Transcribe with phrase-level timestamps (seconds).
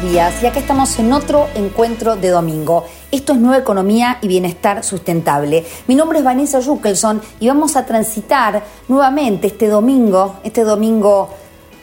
[0.00, 2.84] días y acá estamos en otro encuentro de domingo.
[3.10, 5.64] Esto es Nueva Economía y Bienestar Sustentable.
[5.88, 11.28] Mi nombre es Vanessa Jukelson y vamos a transitar nuevamente este domingo, este domingo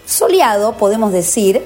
[0.05, 1.61] soleado, podemos decir,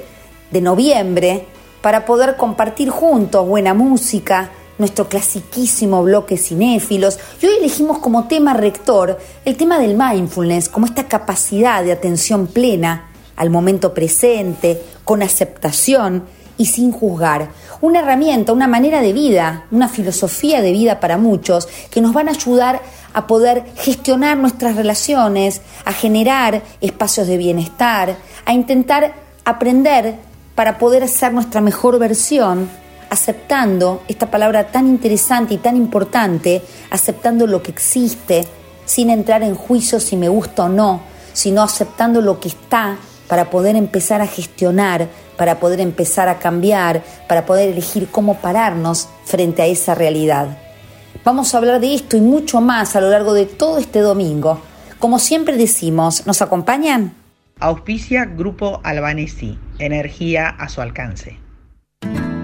[0.52, 1.46] de noviembre,
[1.82, 7.18] para poder compartir juntos buena música, nuestro clasiquísimo bloque cinéfilos.
[7.42, 12.48] Y hoy elegimos como tema rector el tema del mindfulness, como esta capacidad de atención
[12.48, 13.08] plena
[13.38, 16.26] al momento presente, con aceptación
[16.62, 17.50] y sin juzgar.
[17.82, 22.28] Una herramienta, una manera de vida, una filosofía de vida para muchos que nos van
[22.28, 22.84] a ayudar
[23.14, 30.18] a poder gestionar nuestras relaciones, a generar espacios de bienestar, a intentar aprender
[30.54, 32.70] para poder ser nuestra mejor versión,
[33.10, 38.46] aceptando esta palabra tan interesante y tan importante, aceptando lo que existe,
[38.86, 41.02] sin entrar en juicio si me gusta o no,
[41.34, 42.98] sino aceptando lo que está
[43.28, 45.08] para poder empezar a gestionar,
[45.42, 50.56] para poder empezar a cambiar, para poder elegir cómo pararnos frente a esa realidad.
[51.26, 54.62] Vamos a hablar de esto y mucho más a lo largo de todo este domingo.
[55.00, 57.16] Como siempre decimos, ¿nos acompañan?
[57.60, 61.40] Auspicia Grupo Albanesi, energía a su alcance.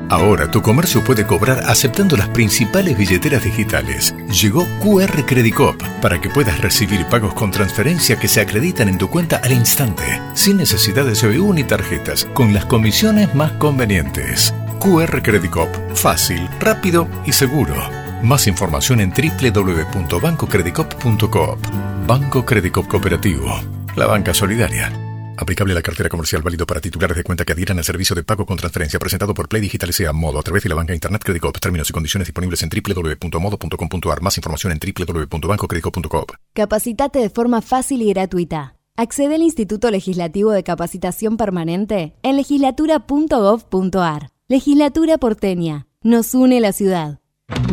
[0.09, 4.15] Ahora tu comercio puede cobrar aceptando las principales billeteras digitales.
[4.29, 5.57] Llegó QR Credit
[6.01, 10.21] para que puedas recibir pagos con transferencia que se acreditan en tu cuenta al instante,
[10.33, 14.53] sin necesidad de CBU ni tarjetas, con las comisiones más convenientes.
[14.79, 15.51] QR Credit
[15.93, 17.75] fácil, rápido y seguro.
[18.23, 21.59] Más información en www.bancocreditcop.coop.
[22.07, 23.59] Banco Credit Cooperativo.
[23.95, 25.06] La banca solidaria.
[25.37, 28.23] Aplicable a la cartera comercial válido para titulares de cuenta que adhieran al servicio de
[28.23, 31.23] pago con transferencia presentado por Play Digital sea Modo a través de la banca Internet
[31.23, 31.59] Credicop.
[31.59, 34.21] Términos y condiciones disponibles en www.modo.com.ar.
[34.21, 36.25] Más información en www.bancocredicop.com.
[36.53, 38.73] Capacitate de forma fácil y gratuita.
[38.95, 44.31] Accede al Instituto Legislativo de Capacitación Permanente en legislatura.gov.ar.
[44.47, 45.85] Legislatura porteña.
[46.01, 47.19] Nos une la ciudad.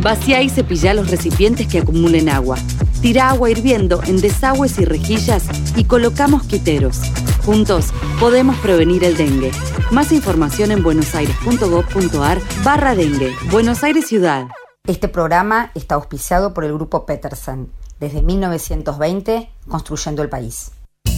[0.01, 2.57] Vacía y cepilla los recipientes que acumulen agua.
[3.01, 7.01] Tira agua hirviendo en desagües y rejillas y colocamos quiteros.
[7.43, 9.51] Juntos podemos prevenir el dengue.
[9.91, 13.33] Más información en buenosaires.gov.ar barra dengue.
[13.51, 14.47] Buenos Aires Ciudad.
[14.87, 17.71] Este programa está auspiciado por el Grupo Peterson.
[17.99, 20.71] Desde 1920, construyendo el país.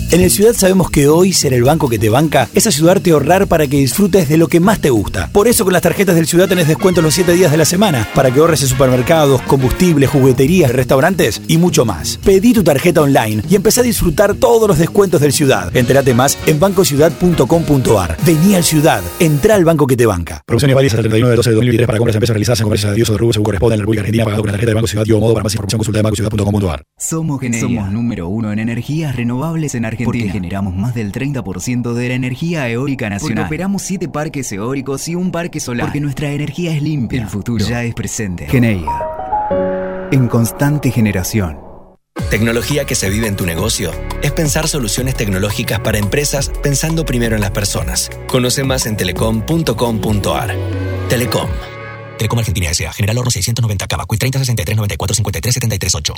[0.10, 3.16] En el Ciudad sabemos que hoy ser el banco que te banca es ayudarte a
[3.16, 5.30] ahorrar para que disfrutes de lo que más te gusta.
[5.34, 8.08] Por eso con las tarjetas del Ciudad tenés descuentos los 7 días de la semana
[8.16, 12.20] para que ahorres en supermercados, combustibles, jugueterías, restaurantes y mucho más.
[12.24, 15.76] Pedí tu tarjeta online y empecé a disfrutar todos los descuentos del Ciudad.
[15.76, 18.18] Entérate más en bancociudad.com.ar.
[18.26, 20.42] Vení al Ciudad, entra al banco que te banca.
[20.46, 22.64] Promociones válidas hasta el 31 de 12 de 2023 para compras y empresas realizadas en
[22.64, 24.76] comercios de o de según corresponde en la República Argentina pagado con la tarjeta de
[24.76, 26.84] Banco Ciudad y o modo para más información consulta de bancociudad.com.ar.
[26.98, 32.10] Somos Somos número uno en energías renovables en Argentina porque generamos más del 30% de
[32.10, 33.36] la energía eólica nacional.
[33.36, 35.88] Porque operamos 7 parques eólicos y un parque solar.
[35.88, 37.22] Porque nuestra energía es limpia.
[37.22, 38.48] El futuro ya es presente.
[38.48, 38.92] Geneia.
[40.12, 41.58] En constante generación.
[42.30, 43.92] Tecnología que se vive en tu negocio
[44.22, 48.10] es pensar soluciones tecnológicas para empresas pensando primero en las personas.
[48.28, 50.56] Conoce más en telecom.com.ar.
[51.10, 51.50] Telecom.
[52.18, 52.92] Telecom Argentina S.A.
[52.92, 54.06] General Oro 690 Cava.
[54.06, 56.14] 30 63 94 53 73 8.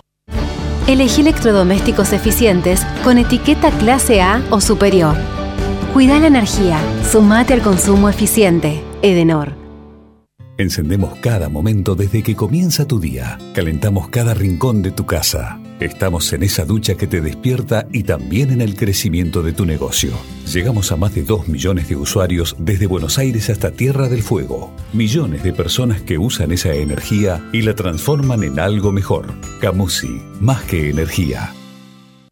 [0.90, 5.16] Elegí electrodomésticos eficientes con etiqueta clase A o superior.
[5.94, 6.80] Cuida la energía.
[7.08, 8.82] Sumate al consumo eficiente.
[9.04, 9.54] Edenor.
[10.58, 13.38] Encendemos cada momento desde que comienza tu día.
[13.54, 15.60] Calentamos cada rincón de tu casa.
[15.80, 20.12] Estamos en esa ducha que te despierta y también en el crecimiento de tu negocio.
[20.46, 24.74] Llegamos a más de 2 millones de usuarios desde Buenos Aires hasta Tierra del Fuego.
[24.92, 29.34] Millones de personas que usan esa energía y la transforman en algo mejor.
[29.62, 31.54] Camusi, más que energía.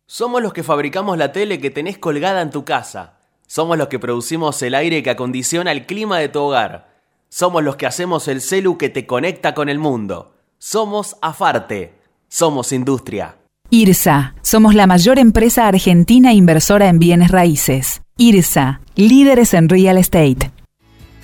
[0.08, 3.20] Somos los que fabricamos la tele que tenés colgada en tu casa.
[3.48, 6.98] Somos los que producimos el aire que acondiciona el clima de tu hogar.
[7.30, 10.34] Somos los que hacemos el celu que te conecta con el mundo.
[10.58, 11.94] Somos Afarte.
[12.30, 13.38] Somos industria.
[13.70, 14.36] IRSA.
[14.42, 18.02] Somos la mayor empresa argentina inversora en bienes raíces.
[18.18, 18.82] IRSA.
[18.96, 20.52] Líderes en real estate.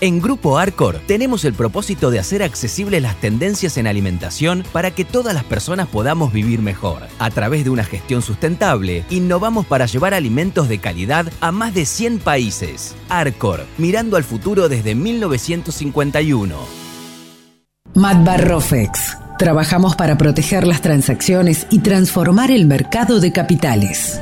[0.02, 5.06] En Grupo Arcor tenemos el propósito de hacer accesibles las tendencias en alimentación para que
[5.06, 7.04] todas las personas podamos vivir mejor.
[7.20, 11.86] A través de una gestión sustentable, innovamos para llevar alimentos de calidad a más de
[11.86, 12.96] 100 países.
[13.08, 16.58] Arcor, mirando al futuro desde 1951.
[17.96, 19.23] Matbarrofex.
[19.38, 24.22] Trabajamos para proteger las transacciones y transformar el mercado de capitales.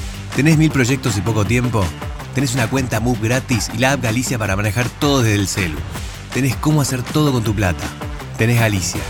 [0.35, 1.83] ¿Tenés mil proyectos y poco tiempo?
[2.33, 5.77] Tenés una cuenta Move gratis y la app Galicia para manejar todo desde el celu.
[6.33, 7.85] Tenés cómo hacer todo con tu plata.
[8.37, 9.01] Tenés Galicia.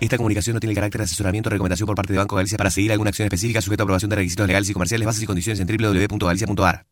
[0.00, 2.70] Esta comunicación no tiene carácter de asesoramiento o recomendación por parte de Banco Galicia para
[2.70, 5.60] seguir alguna acción específica sujeto a aprobación de requisitos legales y comerciales, bases y condiciones
[5.60, 6.86] en www.galicia.ar.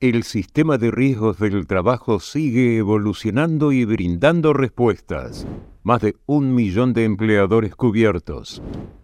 [0.00, 5.46] El sistema de riesgos del trabajo sigue evolucionando y brindando respuestas.
[5.82, 8.62] Más de un millón de empleadores cubiertos.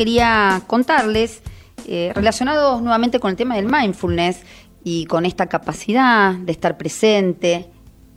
[0.00, 1.42] Quería contarles,
[1.86, 4.40] eh, relacionados nuevamente con el tema del mindfulness
[4.82, 7.68] y con esta capacidad de estar presente,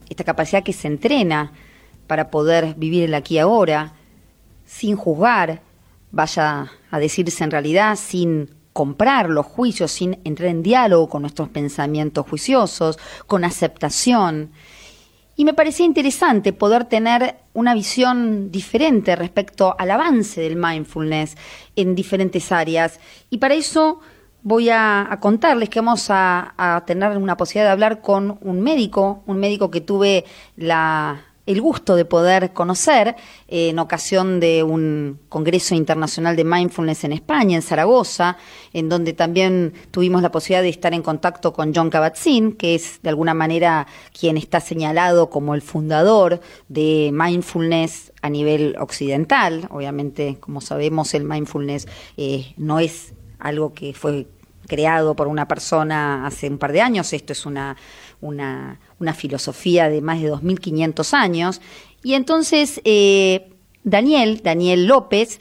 [0.07, 1.51] esta capacidad que se entrena
[2.07, 3.95] para poder vivir el aquí y ahora,
[4.65, 5.61] sin juzgar,
[6.09, 11.49] vaya a decirse en realidad, sin comprar los juicios, sin entrar en diálogo con nuestros
[11.49, 12.97] pensamientos juiciosos,
[13.27, 14.53] con aceptación.
[15.35, 21.35] Y me parecía interesante poder tener una visión diferente respecto al avance del mindfulness
[21.75, 22.99] en diferentes áreas.
[23.29, 23.99] Y para eso
[24.43, 29.39] voy a, contarles que vamos a, tener una posibilidad de hablar con un médico, un
[29.39, 30.25] médico que tuve
[30.55, 33.15] la el gusto de poder conocer
[33.47, 38.37] eh, en ocasión de un Congreso Internacional de Mindfulness en España, en Zaragoza,
[38.71, 43.01] en donde también tuvimos la posibilidad de estar en contacto con John Kabat-Zinn, que es
[43.01, 43.87] de alguna manera
[44.17, 49.67] quien está señalado como el fundador de mindfulness a nivel occidental.
[49.69, 54.27] Obviamente, como sabemos, el mindfulness eh, no es algo que fue
[54.67, 57.75] creado por una persona hace un par de años, esto es una,
[58.23, 61.61] una, una filosofía de más de 2.500 años.
[62.03, 63.51] Y entonces eh,
[63.83, 65.39] Daniel, Daniel López,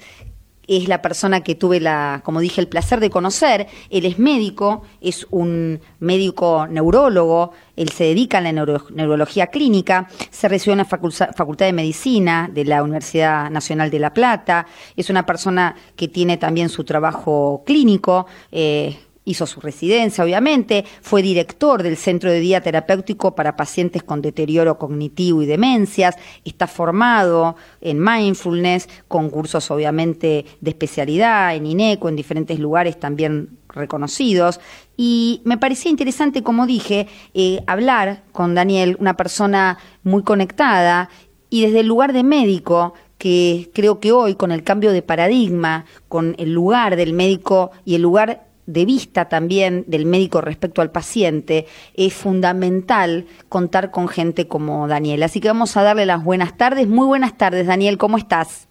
[0.67, 3.67] es la persona que tuve la, como dije, el placer de conocer.
[3.91, 10.49] Él es médico, es un médico neurólogo, él se dedica a la neurología clínica, se
[10.49, 15.27] recibió en la Facultad de Medicina de la Universidad Nacional de La Plata, es una
[15.27, 18.27] persona que tiene también su trabajo clínico.
[18.51, 24.21] Eh, hizo su residencia, obviamente, fue director del Centro de Día Terapéutico para Pacientes con
[24.21, 32.09] Deterioro Cognitivo y Demencias, está formado en mindfulness, con cursos obviamente de especialidad en INECO,
[32.09, 34.61] en diferentes lugares también reconocidos.
[34.97, 41.09] Y me parecía interesante, como dije, eh, hablar con Daniel, una persona muy conectada,
[41.49, 45.85] y desde el lugar de médico, que creo que hoy, con el cambio de paradigma,
[46.09, 50.91] con el lugar del médico y el lugar de vista también del médico respecto al
[50.91, 51.67] paciente,
[51.97, 55.23] es fundamental contar con gente como Daniel.
[55.23, 56.87] Así que vamos a darle las buenas tardes.
[56.89, 58.69] Muy buenas tardes, Daniel, ¿cómo estás?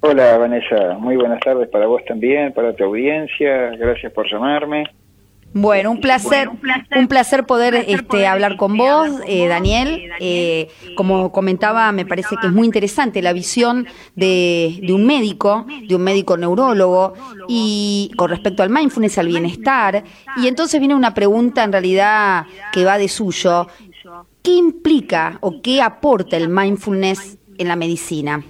[0.00, 0.98] Hola, Vanessa.
[0.98, 3.70] Muy buenas tardes para vos también, para tu audiencia.
[3.76, 4.84] Gracias por llamarme.
[5.58, 10.10] Bueno, un placer, un placer, poder, este, hablar con vos, eh, Daniel.
[10.20, 15.66] Eh, como comentaba, me parece que es muy interesante la visión de, de, un médico,
[15.88, 17.14] de un médico neurólogo,
[17.48, 20.04] y con respecto al mindfulness, al bienestar.
[20.36, 23.66] Y entonces viene una pregunta en realidad que va de suyo.
[24.42, 28.44] ¿Qué implica o qué aporta el mindfulness en la medicina?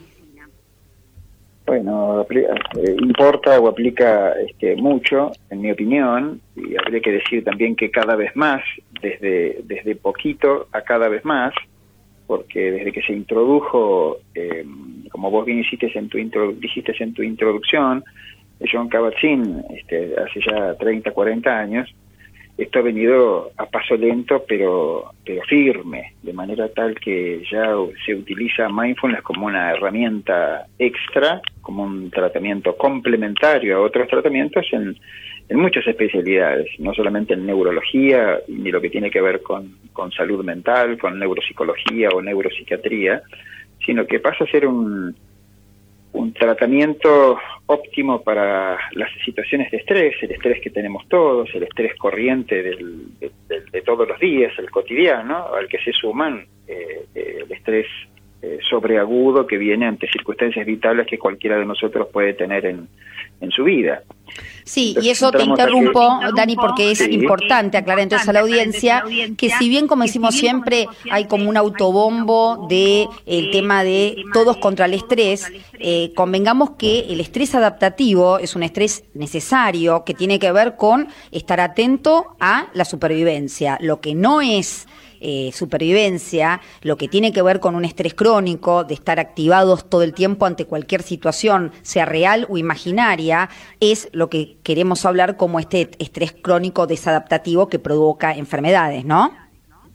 [1.67, 7.75] Bueno, eh, importa o aplica este, mucho, en mi opinión, y habría que decir también
[7.75, 8.63] que cada vez más,
[9.03, 11.53] desde, desde poquito a cada vez más,
[12.29, 16.19] porque desde que se introdujo, em, como vos bien hiciste en tu,
[16.53, 18.05] dijiste en tu introducción,
[18.73, 21.93] John Kabat-Zinn, este, hace ya 30, 40 años,
[22.59, 28.15] esto ha venido a paso lento pero pero firme de manera tal que ya se
[28.15, 34.97] utiliza mindfulness como una herramienta extra como un tratamiento complementario a otros tratamientos en,
[35.49, 40.11] en muchas especialidades no solamente en neurología ni lo que tiene que ver con, con
[40.13, 43.23] salud mental con neuropsicología o neuropsiquiatría
[43.85, 45.15] sino que pasa a ser un
[46.17, 51.95] un tratamiento óptimo para las situaciones de estrés, el estrés que tenemos todos, el estrés
[51.97, 53.31] corriente del, de,
[53.71, 57.87] de, todos los días, el cotidiano, al que se suman eh, eh, el estrés
[58.43, 62.89] eh, sobreagudo que viene ante circunstancias vitales que cualquiera de nosotros puede tener en,
[63.41, 64.03] en su vida.
[64.65, 69.05] Sí, y eso te interrumpo, Dani, porque es importante aclarar entonces a la audiencia
[69.39, 74.57] que si bien, como decimos siempre, hay como un autobombo de el tema de todos
[74.57, 80.41] contra el estrés, eh, convengamos que el estrés adaptativo es un estrés necesario que tiene
[80.41, 83.79] que ver con estar atento a la supervivencia.
[83.81, 84.89] Lo que no es
[85.21, 90.03] eh, supervivencia, lo que tiene que ver con un estrés crónico, de estar activados todo
[90.03, 93.49] el tiempo ante cualquier situación, sea real o imaginaria,
[93.81, 99.33] es lo que queremos hablar como este estrés crónico desadaptativo que provoca enfermedades, ¿no?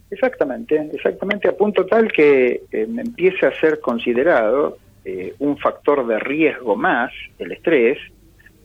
[0.10, 6.20] Exactamente, exactamente a punto tal que eh, empieza a ser considerado eh, un factor de
[6.20, 7.98] riesgo más, el estrés,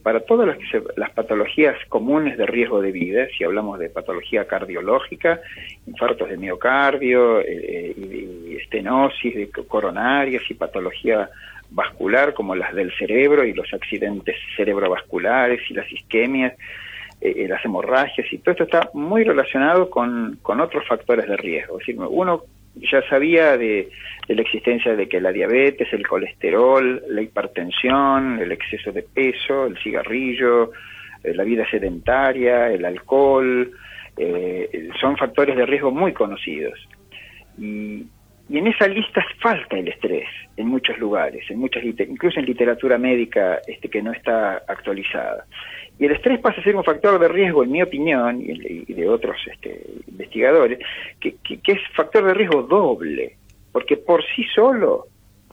[0.06, 0.58] para todas las,
[0.96, 5.40] las, patologías comunes de riesgo de vida, si hablamos de patología cardiológica,
[5.84, 11.28] infartos de miocardio, eh, y, y, estenosis de coronarias y patología
[11.70, 16.54] vascular como las del cerebro y los accidentes cerebrovasculares y las isquemias,
[17.20, 21.80] eh, las hemorragias y todo esto está muy relacionado con, con otros factores de riesgo.
[21.80, 22.44] Es decir, uno
[22.76, 23.88] ya sabía de,
[24.28, 29.78] la existencia de que la diabetes, el colesterol, la hipertensión, el exceso de peso, el
[29.78, 30.72] cigarrillo,
[31.22, 33.70] eh, la vida sedentaria, el alcohol,
[34.16, 36.78] eh, son factores de riesgo muy conocidos.
[37.58, 38.06] Y,
[38.48, 42.98] y, en esa lista falta el estrés en muchos lugares, en muchas incluso en literatura
[42.98, 45.46] médica este, que no está actualizada.
[45.98, 49.08] Y el estrés pasa a ser un factor de riesgo, en mi opinión, y, de
[49.08, 50.78] otros este, investigadores,
[51.20, 53.36] que, que, es factor de riesgo doble,
[53.72, 55.06] porque por sí solo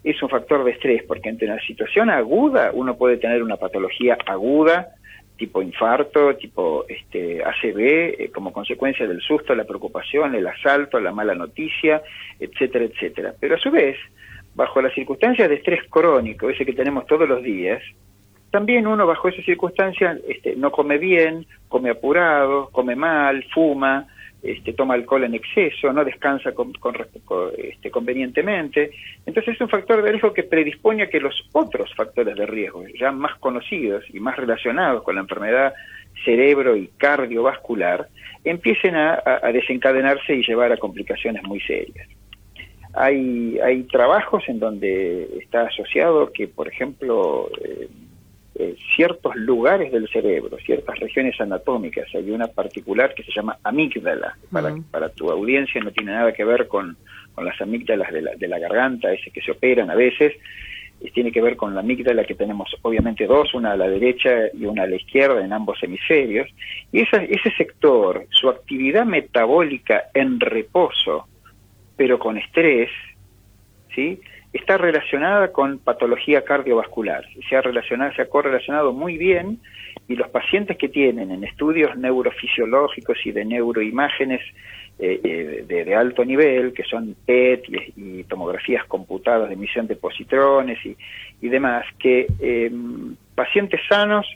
[0.04, 4.18] es un factor de estrés, porque ante una situación aguda uno puede tener una patología
[4.26, 4.90] aguda,
[5.38, 11.12] tipo infarto, tipo este, ACV, eh, como consecuencia del susto, la preocupación, el asalto, la
[11.12, 12.02] mala noticia,
[12.40, 13.34] etcétera, etcétera.
[13.40, 13.98] Pero a su vez,
[14.56, 17.82] bajo las circunstancias de estrés crónico, ese que tenemos todos los días,
[18.54, 24.06] también uno bajo esas circunstancias este, no come bien, come apurado, come mal, fuma,
[24.44, 26.72] este, toma alcohol en exceso, no descansa con,
[27.58, 28.92] este, convenientemente.
[29.26, 32.84] Entonces es un factor de riesgo que predispone a que los otros factores de riesgo,
[32.94, 35.74] ya más conocidos y más relacionados con la enfermedad
[36.24, 38.08] cerebro y cardiovascular,
[38.44, 42.08] empiecen a, a desencadenarse y llevar a complicaciones muy serias.
[42.94, 47.88] Hay, hay trabajos en donde está asociado que, por ejemplo, eh,
[48.56, 52.08] eh, ciertos lugares del cerebro, ciertas regiones anatómicas.
[52.14, 54.38] Hay una particular que se llama amígdala.
[54.52, 54.84] Para, uh -huh.
[54.92, 56.96] para tu audiencia no tiene nada que ver con,
[57.34, 60.34] con las amígdalas de la, de la garganta, ese que se operan a veces.
[61.02, 64.30] Y tiene que ver con la amígdala que tenemos obviamente dos, una a la derecha
[64.54, 66.48] y una a la izquierda en ambos hemisferios.
[66.92, 71.28] Y esa, ese sector, su actividad metabólica en reposo,
[71.98, 72.90] pero con estrés,
[73.94, 74.20] ¿sí?
[74.54, 77.26] Está relacionada con patología cardiovascular.
[77.50, 79.60] Se ha, relacionado, se ha correlacionado muy bien
[80.08, 84.42] y los pacientes que tienen en estudios neurofisiológicos y de neuroimágenes
[85.00, 89.96] eh, de, de, alto nivel, que son PET y, y, tomografías computadas de emisión de
[89.96, 90.96] positrones y,
[91.42, 92.72] y demás, que eh,
[93.34, 94.28] pacientes sanos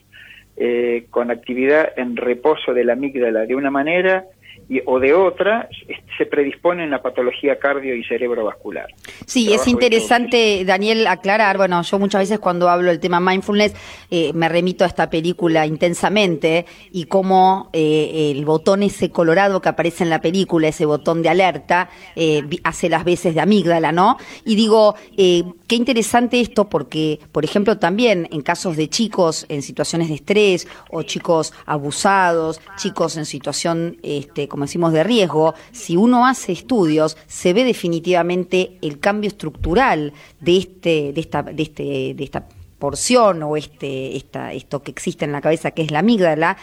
[0.55, 4.25] eh, con actividad en reposo de la amígdala de una manera
[4.69, 5.69] y, o de otra
[6.17, 8.87] se predisponen a patología cardio y cerebrovascular.
[9.25, 13.73] Sí, es interesante, Daniel, aclarar, bueno, yo muchas veces cuando hablo del tema mindfulness
[14.09, 19.69] eh, me remito a esta película intensamente y cómo eh, el botón ese colorado que
[19.69, 24.17] aparece en la película, ese botón de alerta, eh, hace las veces de amígdala, ¿no?
[24.45, 29.61] Y digo, eh, qué interesante esto porque, por ejemplo, también en casos de chicos en
[29.61, 35.95] situaciones de estrés o chicos abusados, chicos en situación, este, como decimos, de riesgo, si
[35.97, 42.13] uno hace estudios, se ve definitivamente el cambio estructural de este, de esta, de este,
[42.15, 42.47] de esta
[42.79, 46.57] porción o este, esta, esto que existe en la cabeza que es la amígdala,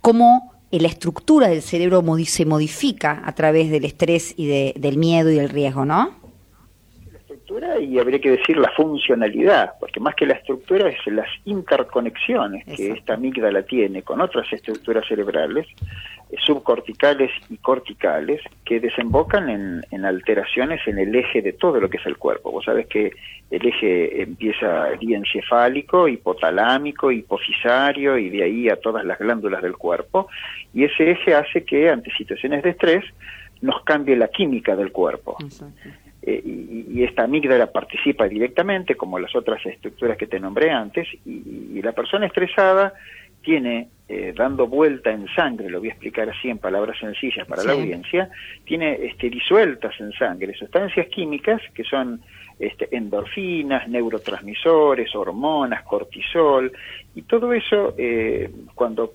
[0.00, 5.30] como la estructura del cerebro se modifica a través del estrés y de, del miedo
[5.30, 6.22] y del riesgo, ¿no?
[7.42, 12.62] estructura y habría que decir la funcionalidad, porque más que la estructura es las interconexiones
[12.62, 12.82] Exacto.
[12.82, 19.82] que esta amígdala tiene con otras estructuras cerebrales, eh, subcorticales y corticales, que desembocan en,
[19.90, 22.50] en, alteraciones en el eje de todo lo que es el cuerpo.
[22.50, 23.12] Vos sabés que
[23.50, 30.28] el eje empieza diencefálico, hipotalámico, hipofisario y de ahí a todas las glándulas del cuerpo,
[30.72, 33.04] y ese eje hace que ante situaciones de estrés
[33.60, 35.36] nos cambie la química del cuerpo.
[35.40, 35.88] Exacto
[36.22, 41.08] eh, y, y esta amígdala participa directamente, como las otras estructuras que te nombré antes,
[41.26, 42.94] y, y la persona estresada
[43.42, 47.64] tiene, eh, dando vuelta en sangre, lo voy a explicar así en palabras sencillas para
[47.64, 48.28] la audiencia,
[48.66, 52.20] tiene este, disueltas en sangre sustancias químicas que son
[52.58, 56.70] este, endorfinas, neurotransmisores, hormonas, cortisol,
[57.14, 59.14] y todo eso eh, cuando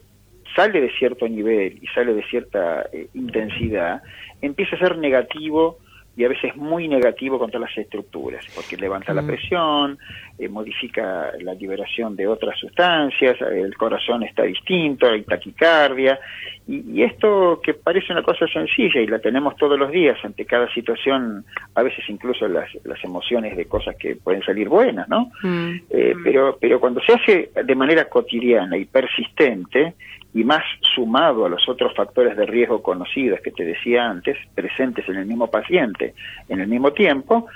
[0.56, 4.02] sale de cierto nivel y sale de cierta eh, intensidad,
[4.42, 5.78] empieza a ser negativo
[6.18, 9.28] y a veces muy negativo contra las estructuras, porque levanta la Mm.
[9.28, 10.00] presión,
[10.40, 16.20] eh, modifica la liberación de otras sustancias, el corazón está distinto, hay taquicardia,
[16.68, 20.46] y, y esto que parece una cosa sencilla y la tenemos todos los días ante
[20.46, 21.46] cada situación,
[21.76, 25.32] a veces incluso las, las emociones de cosas que pueden salir buenas, ¿no?
[25.92, 29.94] Eh, pero, pero cuando se hace de manera cotidiana y persistente,
[30.38, 30.64] y más
[30.94, 35.26] sumado a los otros factores de riesgo conocidos que te decía antes, presentes en el
[35.26, 36.14] mismo paciente
[36.48, 37.48] en el mismo tiempo,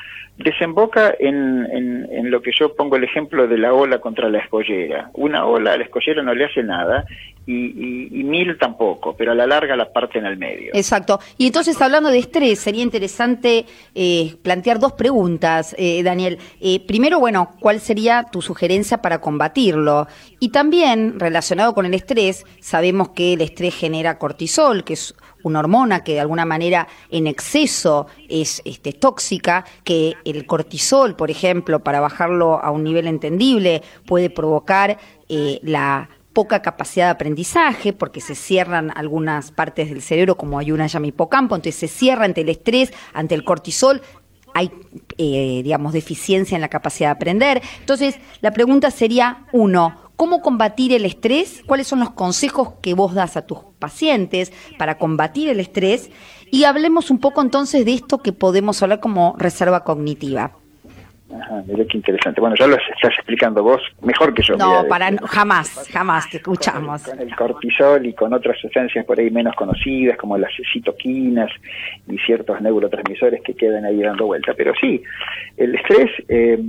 [0.44, 5.10] desemboca en, en- lo que yo pongo el ejemplo de la ola contra la escollera.
[5.14, 7.04] Una ola a la escollera no le hace nada
[7.46, 10.72] y, y- y mil tampoco, pero a la larga la parte en el medio.
[10.74, 11.20] Exacto.
[11.38, 16.38] Y entonces, hablando de estrés, sería interesante eh, plantear dos preguntas, eh, Daniel.
[16.62, 20.08] Eh, primero, bueno, ¿cuál sería tu sugerencia para combatirlo?
[20.40, 25.60] Y también, relacionado con el estrés, sabemos que el estrés genera cortisol, que es una
[25.60, 31.84] hormona que de alguna manera en exceso es este, tóxica, que el cortisol, por ejemplo,
[31.84, 34.98] para bajarlo a un nivel entendible, puede provocar
[35.30, 40.72] eh, la poca capacidad de aprendizaje porque se cierran algunas partes del cerebro como hay
[40.72, 44.02] una llama hipocampo, entonces se cierra ante el estrés, ante el cortisol,
[44.54, 44.72] hay,
[45.18, 47.62] eh, digamos, deficiencia en la capacidad de aprender.
[47.80, 51.64] Entonces, la pregunta sería, uno, ¿cómo combatir el estrés?
[51.66, 56.12] ¿Cuáles son los consejos que vos das a tus pacientes para combatir el estrés?
[56.52, 60.61] Y hablemos un poco entonces de esto que podemos hablar como reserva cognitiva.
[61.40, 62.42] Ajá, mira qué interesante.
[62.42, 64.56] Bueno, ya lo estás explicando vos mejor que yo.
[64.58, 67.04] No, mira, para jamás, jamás te escuchamos.
[67.04, 71.52] con el cortisol y con otras sustancias por ahí menos conocidas como las citoquinas
[72.08, 74.54] y ciertos neurotransmisores que quedan ahí dando vuelta.
[74.56, 75.02] Pero sí,
[75.58, 76.60] el estrés eh,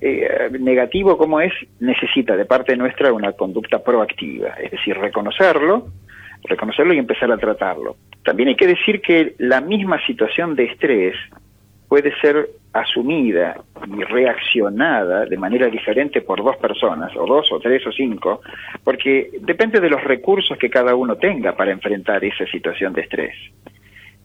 [0.00, 5.88] eh, negativo como es necesita de parte nuestra una conducta proactiva, es decir, reconocerlo,
[6.44, 7.96] reconocerlo y empezar a tratarlo.
[8.24, 11.16] También hay que decir que la misma situación de estrés
[11.88, 17.86] puede ser asumida y reaccionada de manera diferente por dos personas, o dos, o tres,
[17.86, 18.40] o cinco,
[18.82, 23.34] porque depende de los recursos que cada uno tenga para enfrentar esa situación de estrés.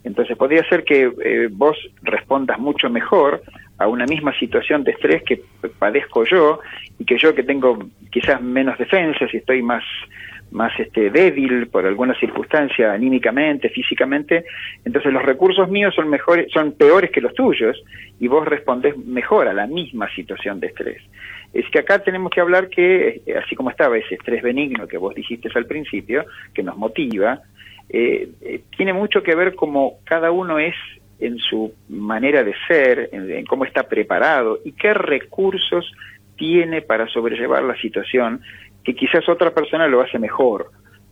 [0.04, 3.42] Entonces podría ser que eh, vos respondas mucho mejor
[3.78, 5.42] a una misma situación de estrés que
[5.78, 6.60] padezco yo
[6.98, 7.78] y que yo que tengo
[8.10, 9.84] quizás menos defensas y estoy más
[10.52, 14.46] más este débil por alguna circunstancia anímicamente, físicamente,
[14.86, 17.82] entonces los recursos míos son mejores, son peores que los tuyos
[18.20, 21.02] y vos respondés mejor a la misma situación de estrés.
[21.54, 24.98] Es que acá tenemos que hablar que, eh, así como estaba ese estrés benigno que
[24.98, 27.42] vos dijiste al principio, que nos motiva,
[27.90, 30.76] eh, eh, tiene mucho que ver como cada uno es
[31.20, 35.92] en su manera de ser, en, en cómo está preparado y qué recursos
[36.36, 38.42] tiene para sobrellevar la situación
[38.88, 40.72] que quizás otra persona lo hace mejor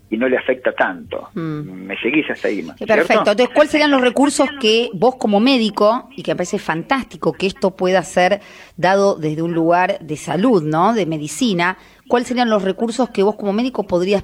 [0.09, 1.27] y no le afecta tanto.
[1.33, 2.61] ¿Me seguís hasta ahí?
[2.61, 2.85] ¿cierto?
[2.85, 3.31] Perfecto.
[3.31, 7.47] Entonces, ¿cuáles serían los recursos que vos como médico, y que me parece fantástico que
[7.47, 8.39] esto pueda ser
[8.77, 10.93] dado desde un lugar de salud, ¿no?
[10.93, 14.23] De medicina, ¿cuáles serían los recursos que vos como médico podrías,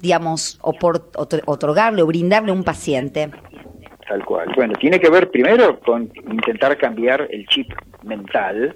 [0.00, 3.32] digamos, otorgarle o brindarle a un paciente?
[4.08, 4.52] Tal cual.
[4.54, 8.74] Bueno, tiene que ver primero con intentar cambiar el chip mental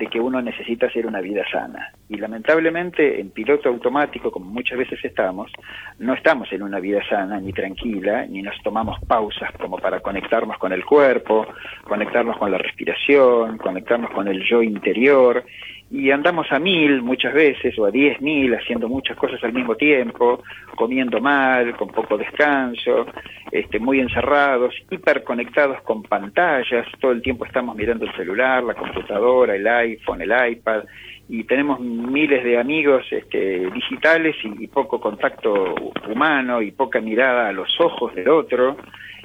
[0.00, 1.92] de que uno necesita hacer una vida sana.
[2.08, 5.52] Y lamentablemente en piloto automático, como muchas veces estamos,
[5.98, 10.56] no estamos en una vida sana ni tranquila, ni nos tomamos pausas como para conectarnos
[10.56, 11.46] con el cuerpo,
[11.84, 15.44] conectarnos con la respiración, conectarnos con el yo interior.
[15.90, 19.74] Y andamos a mil muchas veces o a diez mil haciendo muchas cosas al mismo
[19.74, 20.42] tiempo,
[20.76, 23.06] comiendo mal, con poco descanso,
[23.50, 29.56] este, muy encerrados, hiperconectados con pantallas, todo el tiempo estamos mirando el celular, la computadora,
[29.56, 30.84] el iPhone, el iPad,
[31.28, 35.74] y tenemos miles de amigos este, digitales y, y poco contacto
[36.08, 38.76] humano y poca mirada a los ojos del otro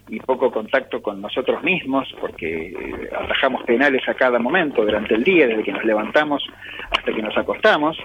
[0.08, 5.24] y poco contacto con nosotros mismos porque eh, atajamos penales a cada momento durante el
[5.24, 6.44] día, desde que nos levantamos
[6.92, 7.98] hasta que nos acostamos,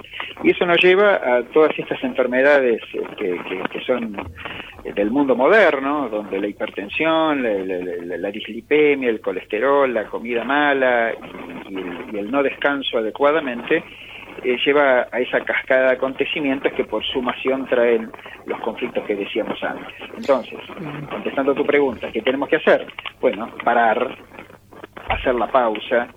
[0.43, 3.39] y eso nos lleva a todas estas enfermedades eh, que,
[3.71, 4.15] que- son
[4.85, 11.13] eh, del mundo moderno, donde la hipertensión, la, dislipemia, el colesterol, la comida mala
[11.69, 13.83] y el, y el no descanso adecuadamente,
[14.45, 18.11] eh, lleva a esa cascada de acontecimientos que por sumación traen
[18.47, 19.95] los conflictos que decíamos antes.
[20.17, 20.59] Entonces,
[21.11, 22.87] contestando a tu pregunta, ¿qué tenemos que hacer?
[23.21, 24.17] Bueno, parar,
[25.09, 26.09] hacer la pausa,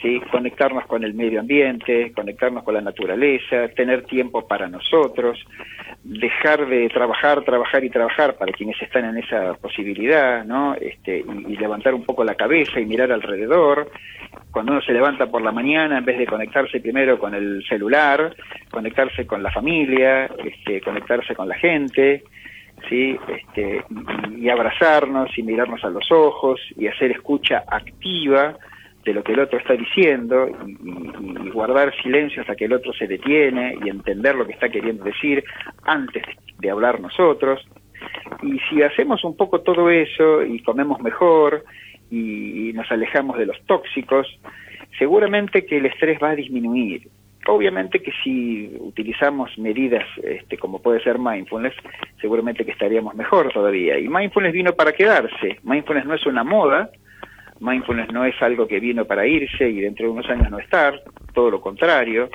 [0.00, 0.20] ¿sí?
[0.30, 5.38] conectarnos con el medio ambiente, conectarnos con la naturaleza, tener tiempo para nosotros,
[6.02, 10.74] dejar de trabajar, trabajar y trabajar para quienes están en esa posibilidad, ¿no?
[10.74, 13.90] Este, y, y levantar un poco la cabeza y mirar alrededor.
[14.52, 18.36] Cuando uno se levanta por la mañana, en vez de conectarse primero con el celular,
[18.70, 22.22] conectarse con la familia, este, conectarse con la gente,
[22.88, 23.16] ¿sí?
[23.28, 23.82] Este,
[24.36, 28.56] y, abrazarnos y mirarnos a los ojos y hacer escucha activa
[29.04, 32.72] de lo que el otro está diciendo y, y- y guardar silencio hasta que el
[32.74, 35.42] otro se detiene y entender lo que está queriendo decir
[35.84, 36.22] antes
[36.58, 37.66] de hablar nosotros.
[38.42, 41.64] Y si hacemos un poco todo eso y comemos mejor
[42.12, 44.26] y, nos alejamos de los tóxicos,
[44.98, 47.08] seguramente que el estrés va a disminuir.
[47.46, 51.74] Obviamente que si utilizamos medidas este, como puede ser mindfulness,
[52.20, 53.98] seguramente que estaríamos mejor todavía.
[53.98, 55.58] Y mindfulness vino para quedarse.
[55.64, 56.90] Mindfulness no es una moda,
[57.60, 61.00] Mindfulness no es algo que vino para irse y dentro de unos años no estar,
[61.32, 62.28] todo lo contrario.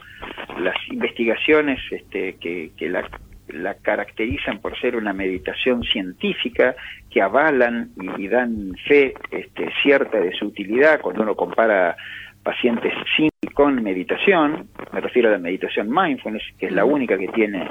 [0.60, 3.06] Las investigaciones este, que, que la,
[3.50, 6.76] la caracterizan por ser una meditación científica
[7.10, 11.96] que avalan y, y dan fe este, cierta de su utilidad cuando uno compara
[12.44, 17.18] pacientes sin y con meditación, me refiero a la meditación mindfulness, que es la única
[17.18, 17.68] que tiene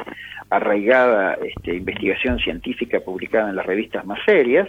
[0.50, 4.68] arraigada este, investigación científica publicada en las revistas más serias,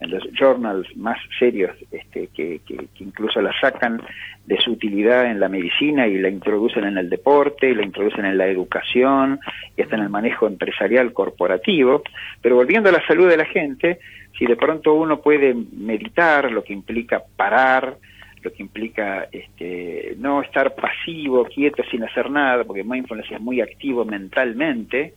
[0.00, 2.60] en los journals más serios este, que,
[3.00, 4.00] incluso la sacan
[4.46, 8.24] de su utilidad en la medicina y la introducen en el deporte, y la introducen
[8.24, 9.40] en la educación
[9.76, 12.02] y hasta en el manejo empresarial corporativo.
[12.40, 13.98] Pero volviendo a la salud de la gente,
[14.38, 17.96] si de pronto uno puede meditar, lo que implica parar,
[18.42, 23.60] lo que implica este, no estar pasivo, quieto, sin hacer nada, porque mindfulness es muy
[23.60, 25.14] activo mentalmente,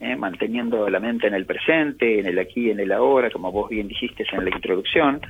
[0.00, 0.16] ¿eh?
[0.16, 3.68] manteniendo la mente en el presente, en el aquí y en el ahora, como vos
[3.68, 5.20] bien dijiste en la introducción.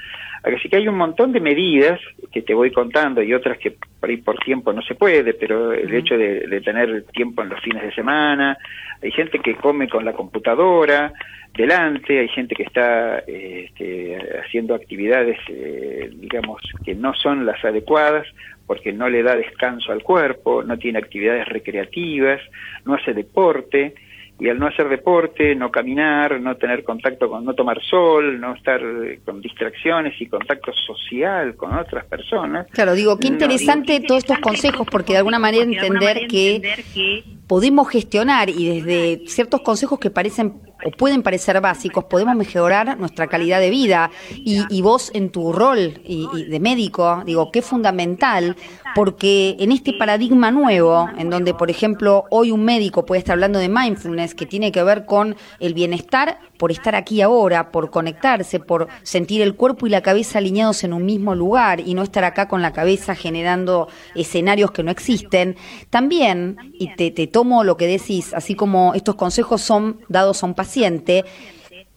[0.42, 2.00] Así que hay un montón de medidas
[2.32, 5.72] que te voy contando y otras que por ahí por tiempo no se puede, pero
[5.72, 8.56] el hecho de, de tener tiempo en los fines de semana,
[9.02, 11.12] hay gente que come con la computadora
[11.54, 17.62] delante, hay gente que está eh, este, haciendo actividades, eh, digamos, que no son las
[17.64, 18.26] adecuadas
[18.66, 22.40] porque no le da descanso al cuerpo, no tiene actividades recreativas,
[22.84, 23.94] no hace deporte,
[24.40, 28.54] y al no hacer deporte, no caminar, no tener contacto con, no tomar sol, no
[28.54, 32.66] estar eh, con distracciones y contacto social con otras personas.
[32.70, 37.88] Claro, digo, qué no, interesante todos estos consejos porque de alguna manera entender que podemos
[37.88, 43.58] gestionar y desde ciertos consejos que parecen o pueden parecer básicos, podemos mejorar nuestra calidad
[43.58, 44.12] de vida.
[44.36, 48.56] Y, y vos en tu rol y, de médico, digo, qué fundamental,
[48.94, 53.58] porque en este paradigma nuevo, en donde, por ejemplo, hoy un médico puede estar hablando
[53.58, 58.60] de mindfulness, que tiene que ver con el bienestar por estar aquí ahora, por conectarse,
[58.60, 62.22] por sentir el cuerpo y la cabeza alineados en un mismo lugar y no estar
[62.22, 65.56] acá con la cabeza generando escenarios que no existen.
[65.88, 70.46] También, y te, te tomo lo que decís, así como estos consejos son dados a
[70.46, 71.24] un paciente,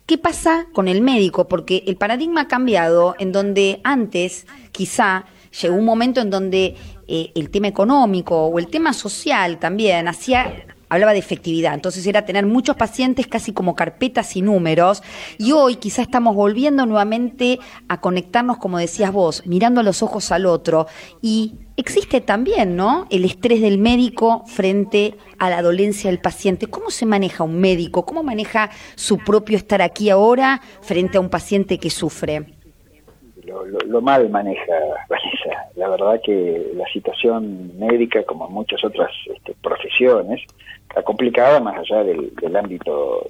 [0.06, 1.48] ¿Qué pasa con el médico?
[1.48, 5.24] Porque el paradigma ha cambiado en donde antes quizá
[5.62, 6.76] llegó un momento en donde
[7.08, 12.26] eh, el tema económico o el tema social también hacía hablaba de efectividad, entonces era
[12.26, 15.04] tener muchos pacientes casi como carpetas y números
[15.38, 20.32] y hoy quizá estamos volviendo nuevamente a conectarnos como decías vos, mirando a los ojos
[20.32, 20.88] al otro
[21.22, 23.08] y existe también, ¿no?
[23.10, 26.68] El estrés del médico frente a la dolencia del paciente.
[26.68, 28.06] ¿Cómo se maneja un médico?
[28.06, 32.63] ¿Cómo maneja su propio estar aquí ahora frente a un paciente que sufre?
[33.88, 34.74] Lo, mal maneja
[35.10, 35.70] Vanessa.
[35.76, 40.42] La verdad que la situación médica, como muchas otras este, profesiones,
[40.90, 43.28] está complicada más allá del, del ámbito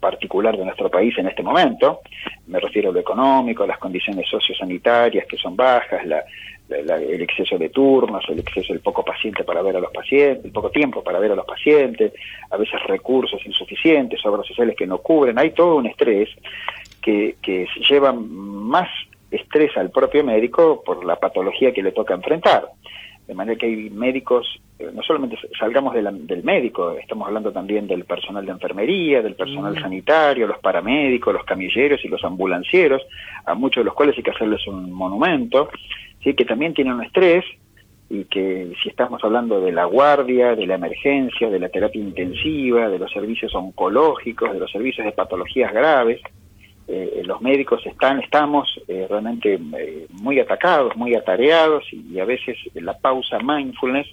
[0.00, 2.00] particular de nuestro país en este momento.
[2.46, 6.22] Me refiero a lo económico, las condiciones sociosanitarias que son bajas, la-
[6.68, 10.44] la- el exceso de turnos, el exceso, el poco paciente para ver a los pacientes,
[10.44, 12.12] el poco tiempo para ver a los pacientes,
[12.50, 15.38] a veces recursos insuficientes, obras sociales que no cubren.
[15.38, 16.28] Hay todo un estrés
[17.00, 18.88] que, que lleva más
[19.30, 22.68] estrés al propio médico por la patología que le toca enfrentar.
[23.26, 24.46] De manera que hay médicos,
[24.78, 29.20] eh, no solamente salgamos de la- del médico, estamos hablando también del personal de enfermería,
[29.20, 29.80] del personal Mm.
[29.80, 33.02] sanitario, los paramédicos, los camilleros y los ambulancieros,
[33.44, 35.70] a muchos de los cuales hay que hacerles un monumento,
[36.22, 36.34] ¿sí?
[36.34, 37.44] que también tienen un estrés
[38.08, 42.88] y que si estamos hablando de la guardia, de la emergencia, de la terapia intensiva,
[42.88, 46.20] de los servicios oncológicos, de los servicios de patologías graves,
[46.88, 52.24] eh, los médicos están, estamos eh, realmente eh, muy atacados, muy atareados y, y a
[52.24, 54.06] veces la pausa mindfulness,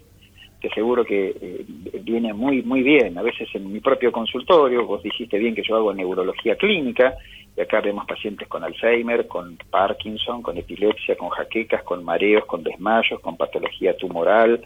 [0.60, 1.66] que seguro que eh,
[2.02, 5.76] viene muy muy bien, a veces en mi propio consultorio, vos dijiste bien que yo
[5.76, 7.16] hago neurología clínica
[7.56, 12.64] y acá vemos pacientes con Alzheimer, con Parkinson, con epilepsia, con jaquecas, con mareos, con
[12.64, 14.66] desmayos, con patología tumoral,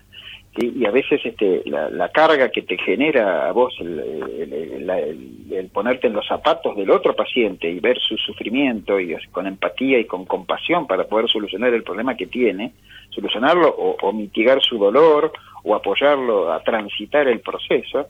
[0.58, 0.74] ¿sí?
[0.76, 4.90] y a veces este, la, carga que te genera a vos el-
[5.52, 10.00] el ponerte en los zapatos del otro paciente y ver su sufrimiento y con empatía
[10.00, 12.72] y con compasión para poder solucionar el problema que tiene,
[13.10, 15.32] solucionarlo o, o mitigar su dolor
[15.64, 18.08] o apoyarlo a transitar el proceso,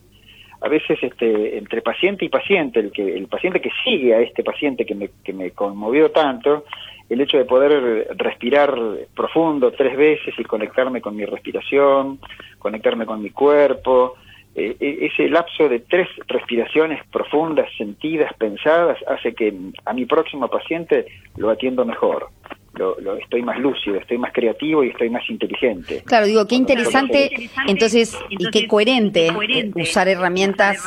[0.62, 4.44] a veces este, entre paciente y paciente, el, que, el paciente que sigue a este
[4.44, 6.66] paciente que me, que me conmovió tanto,
[7.10, 8.78] el hecho de poder respirar
[9.16, 12.20] profundo tres veces y conectarme con mi respiración,
[12.60, 14.16] conectarme con mi cuerpo,
[14.56, 19.54] eh, e- ese lapso de tres respiraciones profundas, sentidas, pensadas, hace que
[19.86, 21.06] a mi próximo paciente
[21.38, 22.30] lo atiendo mejor.
[22.78, 26.04] Lo, lo- estoy más lúcido, estoy más creativo y estoy más inteligente.
[26.06, 27.32] Claro, digo, qué interesante,
[27.68, 29.32] entonces, y qué coherente
[29.76, 30.78] usar herramientas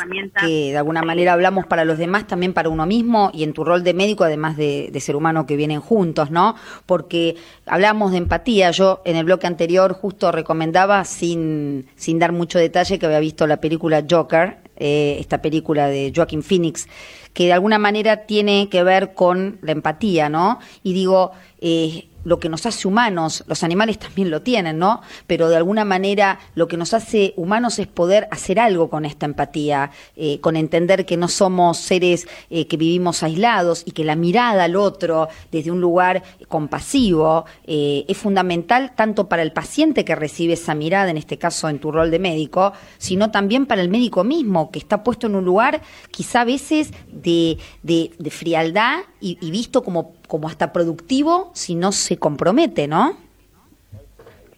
[0.40, 3.64] que de alguna manera hablamos para los demás, también para uno mismo y en tu
[3.64, 6.54] rol de médico, además de, de ser humano que vienen juntos, ¿no?
[6.86, 12.58] Porque hablamos de empatía, yo en el bloque anterior justo recomendaba, sin, sin dar mucho
[12.58, 16.88] detalle, que había visto la película Joker, eh, esta película de Joaquin Phoenix,
[17.34, 20.58] que de alguna manera tiene que ver con la empatía, ¿no?
[20.82, 25.00] Y digo, eh, lo que nos hace humanos, los animales también lo tienen, ¿no?
[25.26, 29.24] Pero de alguna manera lo que nos hace humanos es poder hacer algo con esta
[29.24, 34.16] empatía, eh, con entender que no somos seres eh, que vivimos aislados y que la
[34.16, 40.54] mirada al otro desde un lugar compasivo es fundamental tanto para el paciente que recibe
[40.54, 44.24] esa mirada, en este caso en tu rol de médico, sino también para el médico
[44.24, 49.82] mismo, que está puesto en un lugar quizá a veces de, de- frialdad y visto
[49.82, 53.16] como, como hasta productivo si no se compromete, ¿no?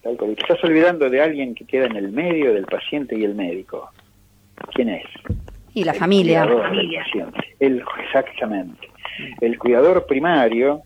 [0.03, 3.89] Te estás olvidando de alguien que queda en el medio del paciente y el médico.
[4.75, 5.05] ¿Quién es?
[5.73, 6.45] Y la familia.
[6.45, 7.33] cuidador.
[7.59, 8.87] El, exactamente.
[9.41, 10.83] El cuidador primario,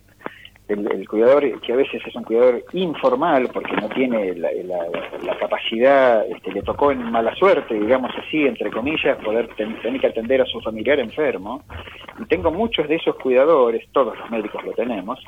[0.67, 4.49] el, cuidador que a veces es un cuidador informal porque no tiene la,
[5.39, 10.07] capacidad, este, le tocó en mala suerte, digamos así, entre comillas, poder ten- tener que
[10.07, 11.63] atender a su familiar enfermo.
[12.19, 15.23] Y tengo muchos de esos cuidadores, todos los médicos lo tenemos,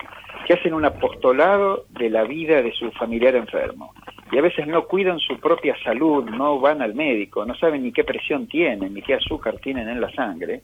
[0.45, 3.93] que hacen un apostolado de la vida de su familiar enfermo.
[4.31, 7.91] Y a veces no cuidan su propia salud, no van al médico, no saben ni
[7.91, 10.61] qué presión tienen, ni qué azúcar tienen en la sangre,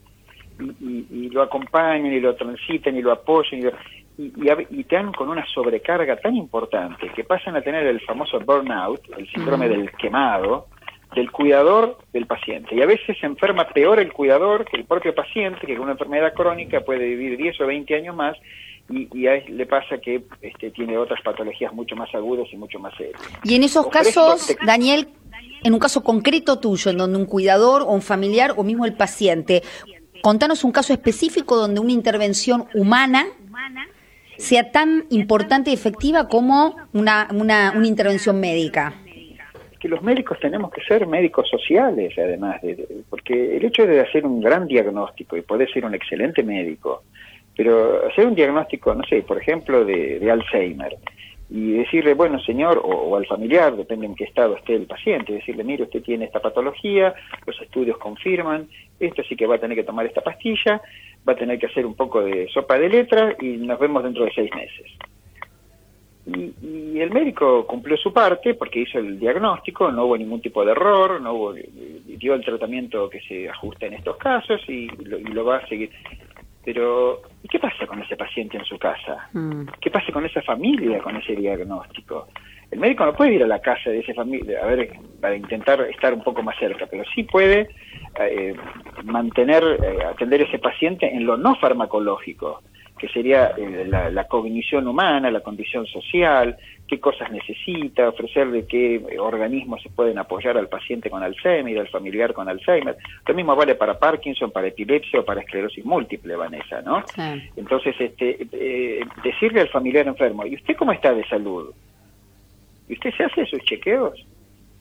[0.59, 3.71] y, y- y lo acompañan y lo transitan y lo apoyan y, lo-
[4.17, 7.99] y, y y te dan con una sobrecarga tan importante que pasan a tener el
[8.01, 10.67] famoso burnout, el síndrome del quemado,
[11.15, 12.75] del cuidador del paciente.
[12.75, 15.93] Y a veces se enferma peor el cuidador que el propio paciente, que con una
[15.93, 18.37] enfermedad crónica puede vivir 10 o 20 años más,
[18.89, 22.57] y, y a él le pasa que este, tiene otras patologías mucho más agudas y
[22.57, 23.19] mucho más serias.
[23.43, 25.07] Y en esos casos, Daniel,
[25.63, 28.93] en un caso concreto tuyo, en donde un cuidador o un familiar o mismo el
[28.93, 29.63] paciente,
[30.21, 33.25] contanos un caso específico donde una intervención humana
[34.37, 38.93] sea tan importante y efectiva como una, una, una intervención médica.
[39.79, 43.99] que los médicos tenemos que ser médicos sociales, además, de, de- porque el hecho de
[44.01, 47.03] hacer un gran diagnóstico y poder ser un excelente médico,
[47.55, 50.95] pero hacer un diagnóstico, no sé, por ejemplo, de, de Alzheimer,
[51.49, 55.31] y decirle, bueno, señor, o, o al familiar, depende en qué estado esté el paciente,
[55.33, 57.13] decirle, mire, usted tiene esta patología,
[57.45, 58.67] los estudios confirman,
[58.99, 60.81] esto sí que va a tener que tomar esta pastilla,
[61.27, 64.25] va a tener que hacer un poco de sopa de letras y nos vemos dentro
[64.25, 64.91] de seis meses.
[66.27, 70.65] Y, y el médico cumplió su parte porque hizo el diagnóstico, no hubo ningún tipo
[70.65, 75.19] de error, no hubo, dio el tratamiento que se ajusta en estos casos y lo,
[75.19, 75.91] y lo va a seguir.
[76.63, 79.29] Pero, ¿y qué pasa con ese paciente en su casa?
[79.79, 82.27] ¿Qué pasa con esa familia con ese diagnóstico?
[82.75, 84.89] El médico no puede ir a la casa de esa familia a ver
[85.21, 87.69] para intentar estar un poco más cerca, pero sí puede
[88.19, 88.53] eh,
[89.05, 92.61] mantener, eh, atender a ese paciente en lo no farmacológico,
[92.99, 99.01] que sería eh, la, la cognición humana, la condición social, qué cosas necesita, ofrecerle qué
[99.19, 102.97] organismos se pueden apoyar al paciente con Alzheimer, al familiar con Alzheimer.
[103.25, 107.05] Lo mismo vale para Parkinson, para epilepsia o para esclerosis múltiple, Vanessa, ¿no?
[107.55, 111.73] Entonces, este, eh, decirle al familiar enfermo, ¿y usted cómo está de salud?
[112.87, 114.25] ¿Y usted se hace sus chequeos?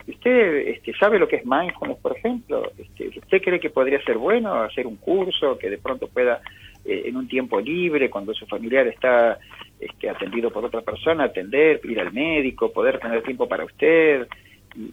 [0.06, 2.70] ¿Y ¿Usted este, sabe lo que es mindfulness, por ejemplo?
[2.76, 6.40] Este, ¿Usted cree que podría ser bueno hacer un curso que de pronto pueda,
[6.84, 9.38] eh, en un tiempo libre, cuando su familiar está
[9.80, 14.28] este, atendido por otra persona, atender, ir al médico, poder tener tiempo para usted?
[14.76, 14.92] Y,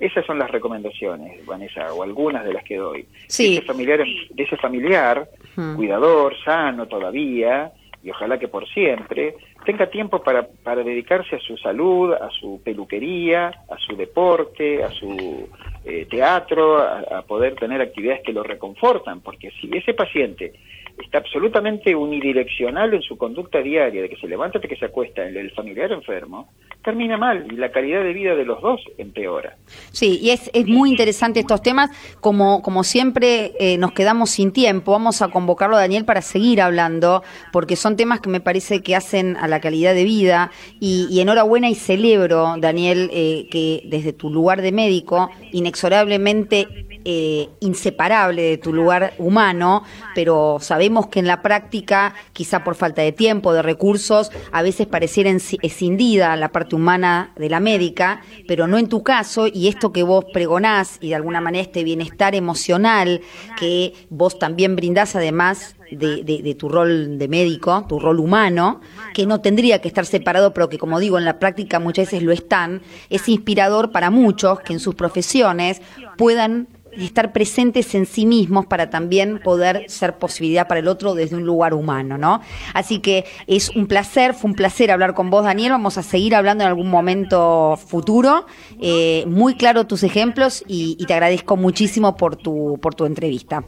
[0.00, 3.06] esas son las recomendaciones, Vanessa, o algunas de las que doy.
[3.28, 3.52] Sí.
[3.52, 5.28] De ese familiar, de ese familiar
[5.76, 7.70] cuidador, sano todavía,
[8.02, 12.60] y ojalá que por siempre, tenga tiempo para, para dedicarse a su salud, a su
[12.62, 15.48] peluquería, a su deporte, a su
[15.84, 20.52] eh, teatro, a, poder tener actividades que lo reconfortan, porque si ese paciente
[20.98, 25.22] está absolutamente unidireccional en su conducta diaria, de que se levanta hasta que se acuesta
[25.22, 26.48] el, el familiar enfermo,
[26.82, 29.56] termina mal y la calidad de vida de los dos empeora.
[29.92, 31.90] Sí, y es, es muy interesante estos temas.
[32.20, 36.60] Como, como siempre eh, nos quedamos sin tiempo, vamos a convocarlo a Daniel para seguir
[36.60, 40.50] hablando, porque son temas que me parece que hacen la calidad de vida.
[40.80, 46.66] Y, enhorabuena y celebro, Daniel, eh, que desde tu lugar de médico, inexorablemente
[47.04, 49.84] eh, inseparable de tu lugar humano,
[50.14, 54.86] pero sabemos que en la práctica, quizá por falta de tiempo, de recursos, a veces
[54.86, 59.92] pareciera escindida la parte humana de la médica, pero no en tu caso, y esto
[59.92, 63.22] que vos pregonás y de alguna manera este bienestar emocional
[63.58, 68.80] que vos también brindás además de, de- de tu rol de médico, tu rol humano,
[69.14, 72.22] que no tendría que estar separado, pero que como digo, en la práctica muchas veces
[72.22, 75.80] lo están, es inspirador para muchos que en sus profesiones
[76.16, 81.36] puedan estar presentes en sí mismos para también poder ser posibilidad para el otro desde
[81.36, 82.40] un lugar humano, ¿no?
[82.74, 85.70] Así que es un placer, fue un placer hablar con vos, Daniel.
[85.70, 88.44] Vamos a seguir hablando en algún momento futuro.
[88.80, 93.62] Eh, muy claro tus ejemplos y, y te agradezco muchísimo por tu, por tu entrevista.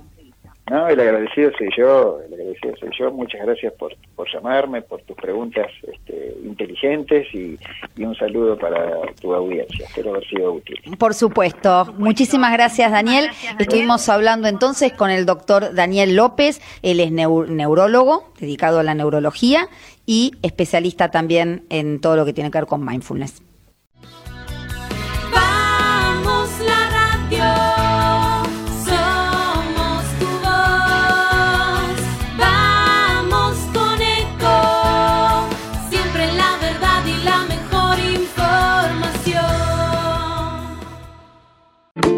[0.71, 3.11] No, el agradecido soy yo, el agradecido soy yo.
[3.11, 7.59] Muchas gracias por, por llamarme, por tus preguntas este, inteligentes y,
[7.97, 9.85] y un saludo para tu audiencia.
[9.87, 10.79] Espero haber sido útil.
[10.99, 11.93] Por supuesto.
[11.99, 13.29] Muchísimas gracias, Daniel.
[13.59, 16.61] Estuvimos hablando entonces con el doctor Daniel López.
[16.83, 19.69] Él es neu- neurólogo, dedicado a la neurología
[20.07, 23.43] y especialista también en todo lo que tiene que ver con mindfulness.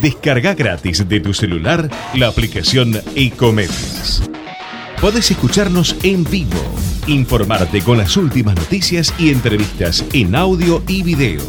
[0.00, 4.22] Descarga gratis de tu celular la aplicación Ecomedios.
[5.00, 6.62] Podés escucharnos en vivo,
[7.06, 11.42] informarte con las últimas noticias y entrevistas en audio y video.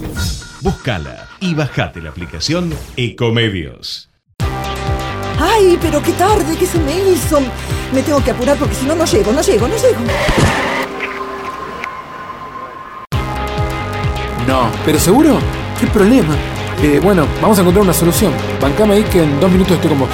[0.62, 4.10] Búscala y bajate la aplicación Ecomedios.
[5.40, 7.42] Ay, pero qué tarde que se me hizo.
[7.94, 10.00] Me tengo que apurar porque si no, no llego, no llego, no llego.
[14.48, 14.72] No.
[14.86, 15.40] ¿Pero seguro?
[15.80, 16.36] ¿Qué problema?
[16.82, 18.34] Eh, bueno, vamos a encontrar una solución.
[18.62, 20.10] Bancame ahí que en dos minutos estoy con vos.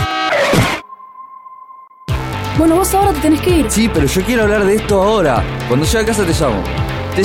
[2.58, 3.65] Bueno, vos ahora te tenés que ir.
[3.71, 5.43] Sí, pero yo quiero hablar de esto ahora.
[5.67, 6.62] Cuando llegue a casa te llamo.
[7.15, 7.24] Te-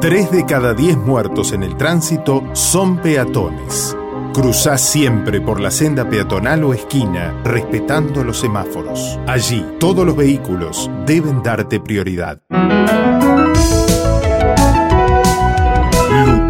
[0.00, 3.96] Tres de cada diez muertos en el tránsito son peatones.
[4.32, 9.18] Cruzá siempre por la senda peatonal o esquina, respetando los semáforos.
[9.28, 12.40] Allí, todos los vehículos deben darte prioridad.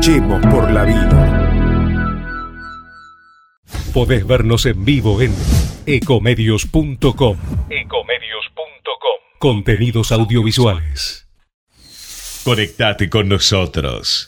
[0.06, 1.40] Luchemos por la vida.
[3.94, 5.34] Podés vernos en vivo en
[5.86, 7.38] ecomedios.com.
[9.38, 11.26] Contenidos audiovisuales.
[12.44, 14.26] Conectate con nosotros.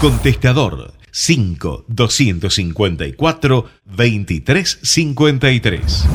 [0.00, 6.06] Contestador 5 254 2353.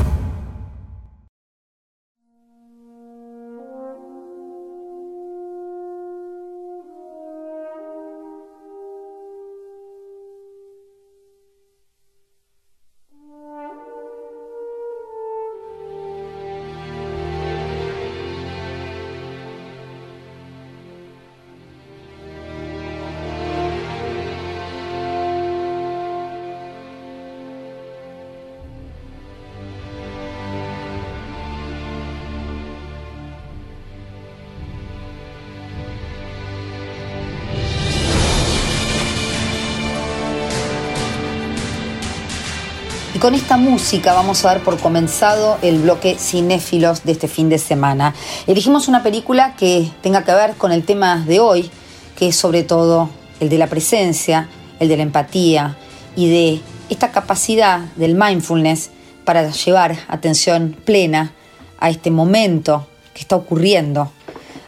[43.24, 47.56] Con esta música vamos a dar por comenzado el bloque cinéfilos de este fin de
[47.56, 48.14] semana.
[48.46, 51.70] Elegimos una película que tenga que ver con el tema de hoy,
[52.16, 53.08] que es sobre todo
[53.40, 55.78] el de la presencia, el de la empatía
[56.14, 56.60] y de
[56.90, 58.90] esta capacidad del mindfulness
[59.24, 61.32] para llevar atención plena
[61.80, 64.12] a este momento que está ocurriendo,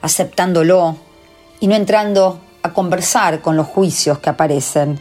[0.01, 0.97] aceptándolo
[1.61, 4.99] y no entrando a conversar con los juicios que aparecen.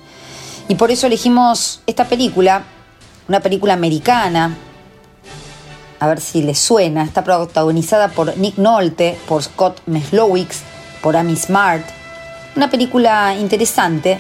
[0.67, 2.65] Y por eso elegimos esta película,
[3.27, 4.55] una película americana,
[5.99, 7.03] a ver si les suena.
[7.03, 10.61] Está protagonizada por Nick Nolte, por Scott Meslowicz,
[11.01, 11.83] por Amy Smart.
[12.55, 14.19] Una película interesante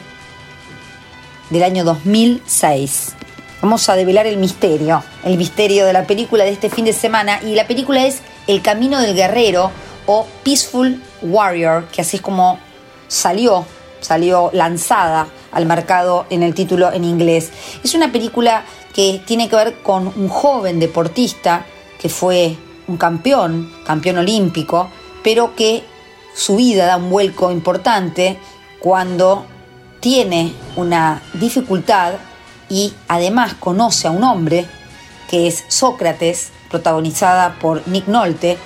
[1.49, 3.13] del año 2006.
[3.61, 7.39] Vamos a develar el misterio, el misterio de la película de este fin de semana.
[7.43, 9.71] Y la película es El Camino del Guerrero
[10.05, 12.59] o Peaceful Warrior, que así es como
[13.07, 13.65] salió,
[14.01, 17.51] salió lanzada al mercado en el título en inglés.
[17.83, 18.65] Es una película
[18.95, 21.65] que tiene que ver con un joven deportista
[21.99, 22.55] que fue
[22.87, 24.89] un campeón, campeón olímpico,
[25.21, 25.83] pero que
[26.33, 28.37] su vida da un vuelco importante
[28.79, 29.45] cuando
[29.99, 32.13] tiene una dificultad
[32.69, 34.65] y además conoce a un hombre
[35.29, 38.57] que es Sócrates, protagonizada por Nick Nolte,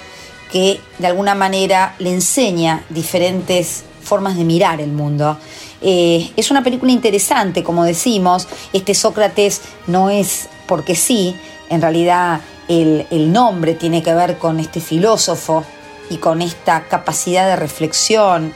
[0.51, 5.37] que de alguna manera le enseña diferentes formas de mirar el mundo.
[5.81, 11.35] Eh, es una película interesante, como decimos, este Sócrates no es porque sí,
[11.69, 15.63] en realidad el, el nombre tiene que ver con este filósofo
[16.09, 18.53] y con esta capacidad de reflexión,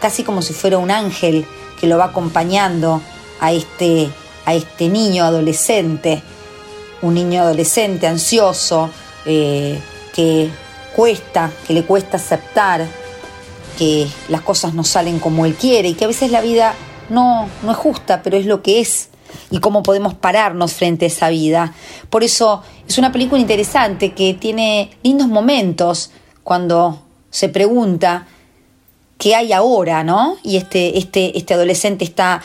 [0.00, 1.46] casi como si fuera un ángel
[1.80, 3.02] que lo va acompañando
[3.40, 4.08] a este,
[4.46, 6.22] a este niño adolescente,
[7.02, 8.90] un niño adolescente ansioso,
[9.26, 9.78] eh,
[10.14, 10.50] que
[10.94, 12.86] cuesta, que le cuesta aceptar
[13.74, 16.74] que las cosas no salen como él quiere y que a veces la vida
[17.10, 19.08] no, no es justa, pero es lo que es
[19.50, 21.74] y cómo podemos pararnos frente a esa vida.
[22.10, 26.10] Por eso es una película interesante que tiene lindos momentos
[26.42, 28.26] cuando se pregunta
[29.18, 30.36] qué hay ahora, ¿no?
[30.42, 32.42] Y este, este, este adolescente está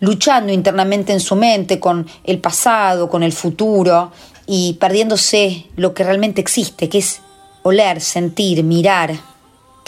[0.00, 4.12] luchando internamente en su mente con el pasado, con el futuro
[4.46, 7.20] y perdiéndose lo que realmente existe, que es
[7.62, 9.12] oler, sentir, mirar,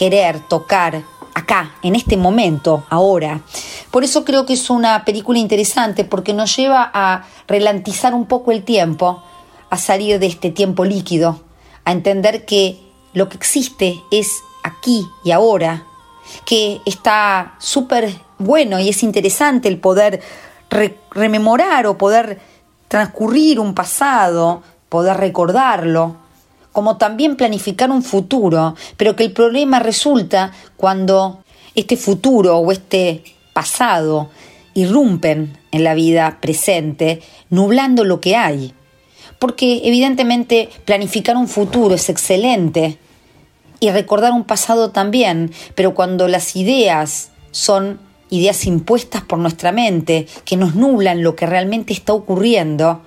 [0.02, 3.40] querer, tocar, acá, en este momento, ahora.
[3.92, 8.50] Por eso creo que es una película interesante porque nos lleva a relantizar un poco
[8.50, 9.22] el tiempo,
[9.70, 11.40] a salir de este tiempo líquido,
[11.84, 12.80] a entender que
[13.12, 15.84] lo que existe es aquí y ahora,
[16.44, 20.20] que está súper bueno y es interesante el poder
[20.68, 22.40] re- rememorar o poder
[22.88, 26.16] transcurrir un pasado, poder recordarlo,
[26.72, 31.44] como también planificar un futuro, pero que el problema resulta cuando
[31.74, 34.30] este futuro o este pasado
[34.74, 37.20] irrumpen en la vida presente,
[37.50, 38.72] nublando lo que hay.
[39.38, 42.98] Porque evidentemente planificar un futuro es excelente
[43.80, 47.98] y recordar un pasado también, pero cuando las ideas son
[48.30, 53.02] ideas impuestas por nuestra mente, que nos nublan lo que realmente está ocurriendo,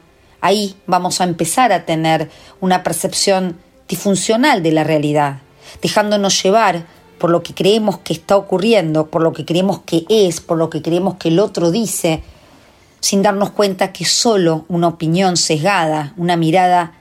[0.45, 2.29] ahí vamos a empezar a tener
[2.61, 3.57] una percepción
[3.89, 5.39] disfuncional de la realidad,
[5.81, 6.85] dejándonos llevar
[7.17, 10.69] por lo que creemos que está ocurriendo, por lo que creemos que es, por lo
[10.69, 12.21] que creemos que el otro dice,
[12.99, 16.93] sin darnos cuenta que solo una opinión sesgada, una mirada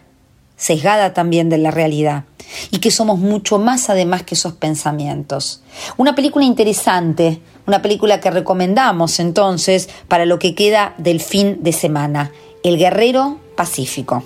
[0.57, 2.25] sesgada también de la realidad,
[2.71, 5.63] y que somos mucho más además que esos pensamientos.
[5.99, 11.73] Una película interesante, una película que recomendamos entonces para lo que queda del fin de
[11.73, 12.31] semana,
[12.65, 14.25] El Guerrero Pacífico.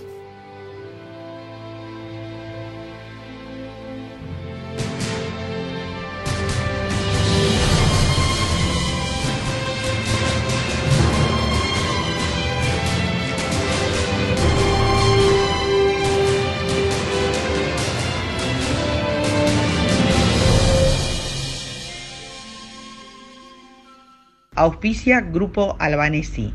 [24.55, 26.55] Auspicia Grupo Albanesi.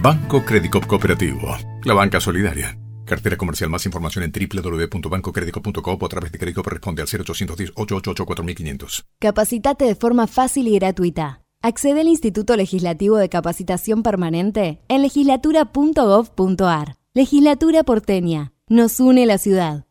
[0.00, 2.78] Banco Credicop Cooperativo, la banca solidaria.
[3.04, 3.68] Cartera comercial.
[3.68, 9.04] Más información en www.bancocredico.coop o a través de crédito corresponde al 0810 888 4500.
[9.18, 11.42] Capacitate de forma fácil y gratuita.
[11.62, 16.96] Accede al Instituto Legislativo de Capacitación Permanente en legislatura.gov.ar.
[17.14, 18.52] Legislatura porteña.
[18.68, 19.84] Nos une la ciudad.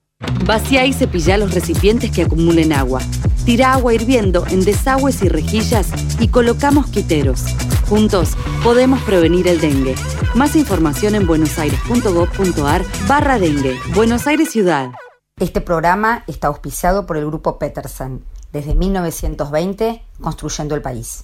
[0.45, 3.01] Vacía y cepilla los recipientes que acumulen agua.
[3.43, 5.89] Tira agua hirviendo en desagües y rejillas
[6.21, 7.43] y coloca mosquiteros.
[7.89, 8.35] Juntos
[8.65, 9.95] podemos prevenir el dengue.
[10.35, 13.77] Más información en buenosaires.gov.ar barra dengue.
[13.95, 14.91] Buenos Aires Ciudad.
[15.39, 21.23] Este programa está auspiciado por el Grupo Petersen, desde 1920, construyendo el país.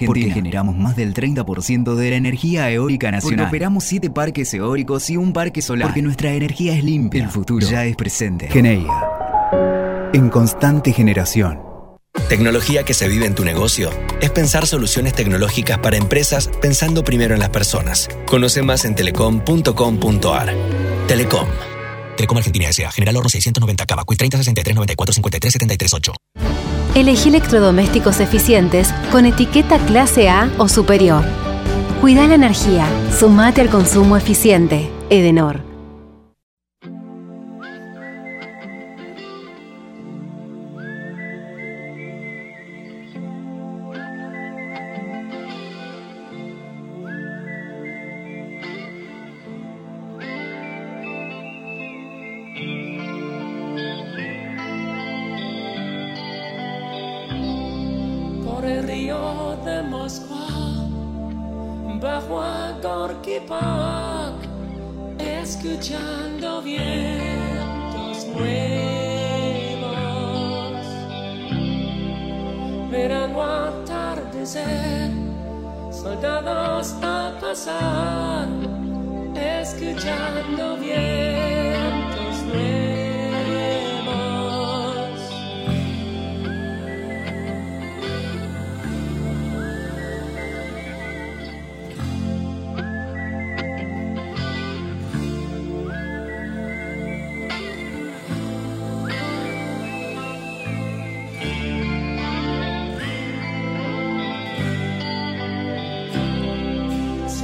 [0.07, 3.45] Porque generamos más del 30% de la energía eólica nacional.
[3.45, 5.89] Porque operamos 7 parques eólicos y un parque solar.
[5.89, 7.23] Porque nuestra energía es limpia.
[7.23, 8.47] El futuro ya es presente.
[8.47, 8.91] Geneia.
[10.13, 11.59] En constante generación.
[12.27, 13.89] Tecnología que se vive en tu negocio
[14.21, 18.09] es pensar soluciones tecnológicas para empresas pensando primero en las personas.
[18.25, 20.53] Conoce más en telecom.com.ar.
[21.07, 21.47] Telecom.
[22.17, 22.91] Telecom Argentina S.A.
[22.91, 24.03] General Horno 690 Cava.
[24.05, 26.13] 30 63 94 53 73 8.
[26.93, 31.23] Elegí electrodomésticos eficientes con etiqueta clase A o superior.
[32.01, 32.85] Cuida la energía.
[33.17, 34.91] Sumate al consumo eficiente.
[35.09, 35.70] Edenor.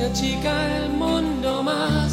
[0.07, 2.06] Se achica el mundo más.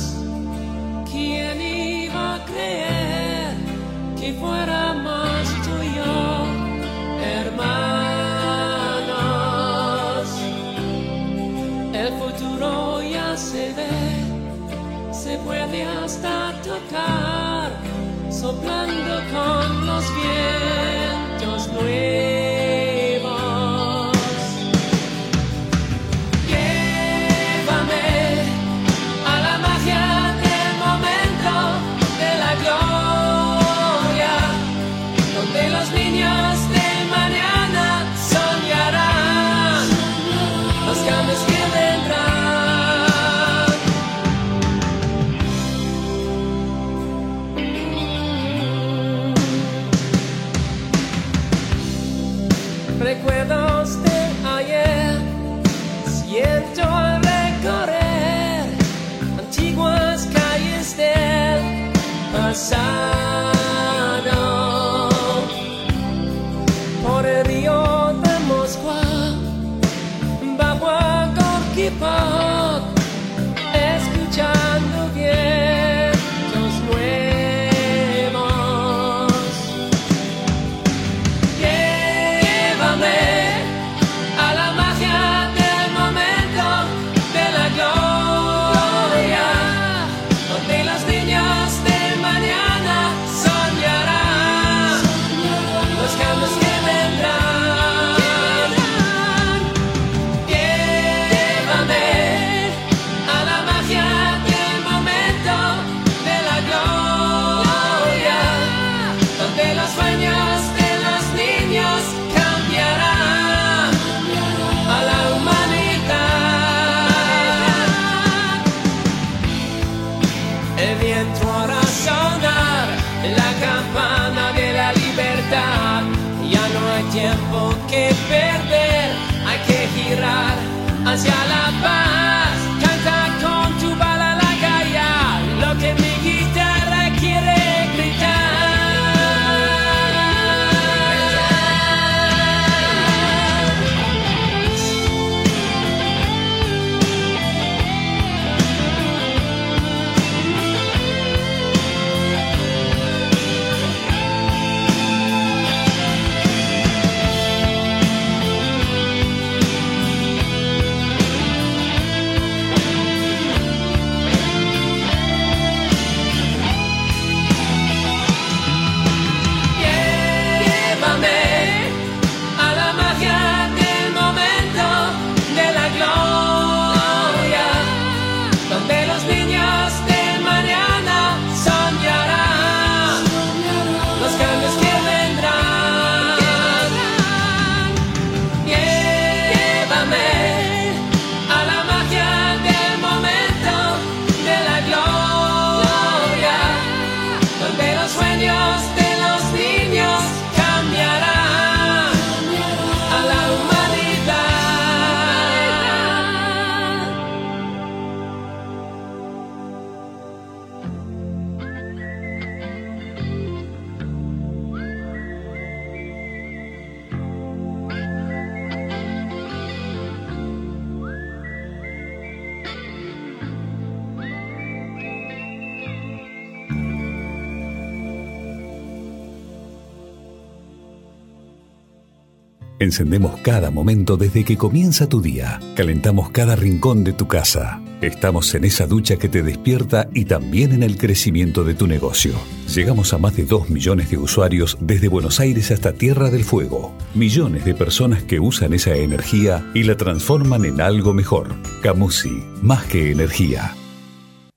[232.85, 235.59] Encendemos cada momento desde que comienza tu día.
[235.75, 237.81] Calentamos cada rincón de tu casa.
[238.03, 242.35] Estamos en esa ducha que te despierta y también en el crecimiento de tu negocio.
[242.75, 246.95] Llegamos a más de 2 millones de usuarios desde Buenos Aires hasta Tierra del Fuego.
[247.15, 251.55] Millones de personas que usan esa energía y la transforman en algo mejor.
[251.83, 253.75] Camusi, más que energía.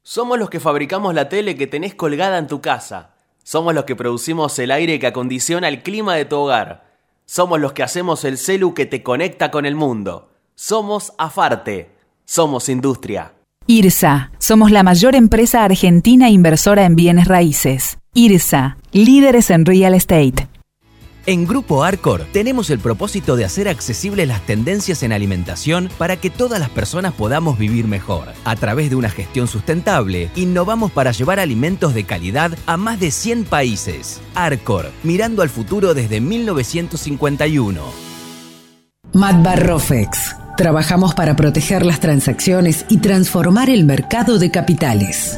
[0.04, 3.12] Somos los que fabricamos la tele que tenés colgada en tu casa.
[3.42, 6.87] Somos los que producimos el aire que acondiciona el clima de tu hogar.
[7.30, 10.30] Somos los que hacemos el celu que te conecta con el mundo.
[10.56, 11.92] Somos Afarte.
[12.24, 13.34] Somos industria.
[13.68, 14.32] IRSA.
[14.40, 17.98] Somos la mayor empresa argentina inversora en bienes raíces.
[18.14, 18.78] IRSA.
[18.94, 20.48] Líderes en real estate.
[21.30, 26.30] En Grupo Arcor tenemos el propósito de hacer accesibles las tendencias en alimentación para que
[26.30, 28.30] todas las personas podamos vivir mejor.
[28.46, 33.12] A través de una gestión sustentable, innovamos para llevar alimentos de calidad a más de
[33.12, 34.22] 100 países.
[34.36, 37.82] Arcor, mirando al futuro desde 1951.
[39.12, 40.38] Matbar Rofex.
[40.56, 45.38] Trabajamos para proteger las transacciones y transformar el mercado de capitales.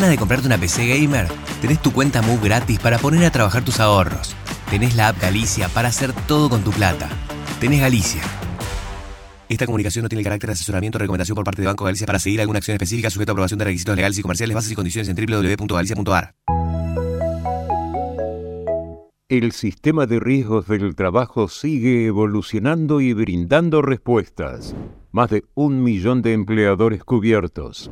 [0.01, 1.27] ¿Tenés ganas de comprarte una PC gamer?
[1.61, 4.35] Tenés tu cuenta Move gratis para poner a trabajar tus ahorros.
[4.71, 7.07] Tenés la app Galicia para hacer todo con tu plata.
[7.59, 8.23] Tenés Galicia.
[9.47, 12.07] Esta comunicación no tiene el carácter de asesoramiento o recomendación por parte de Banco Galicia
[12.07, 14.75] para seguir alguna acción específica sujeta a aprobación de requisitos legales y comerciales, bases y
[14.75, 16.33] condiciones en www.galicia.ar.
[19.29, 24.73] El sistema de riesgos del trabajo sigue evolucionando y brindando respuestas.
[25.11, 27.91] Más de un millón de empleadores cubiertos.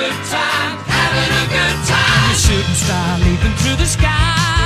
[0.00, 2.30] Good time, having a good time.
[2.30, 4.59] A shooting star leaping through the sky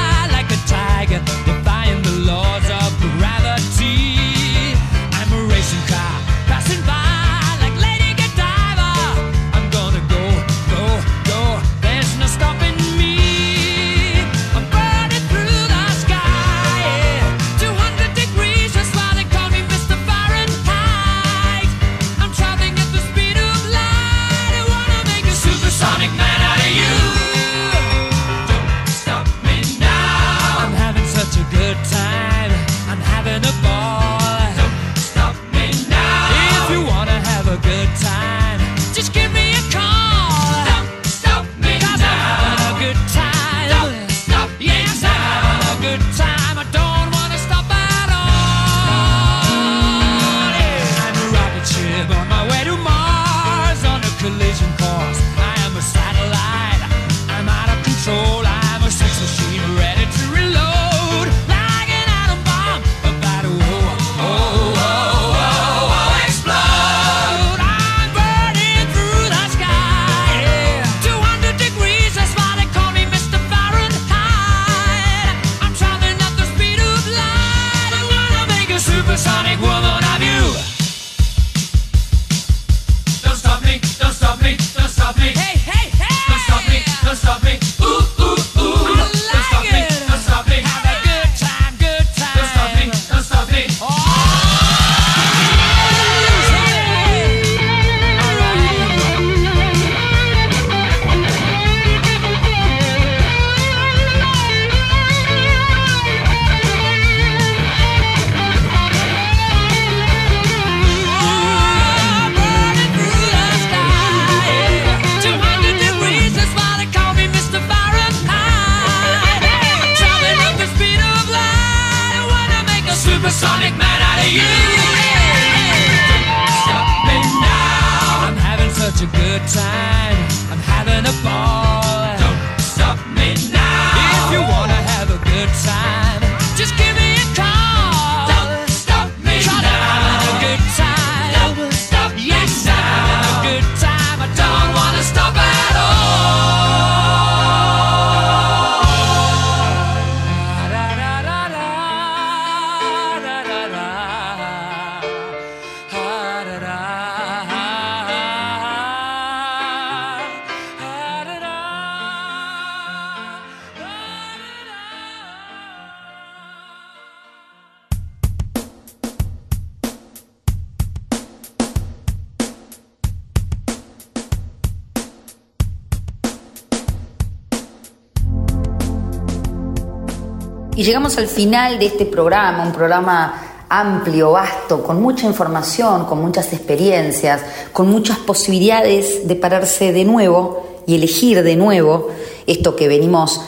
[180.95, 186.53] llegamos al final de este programa, un programa amplio, vasto, con mucha información, con muchas
[186.53, 187.40] experiencias,
[187.72, 192.11] con muchas posibilidades de pararse de nuevo y elegir de nuevo
[192.47, 193.40] esto que venimos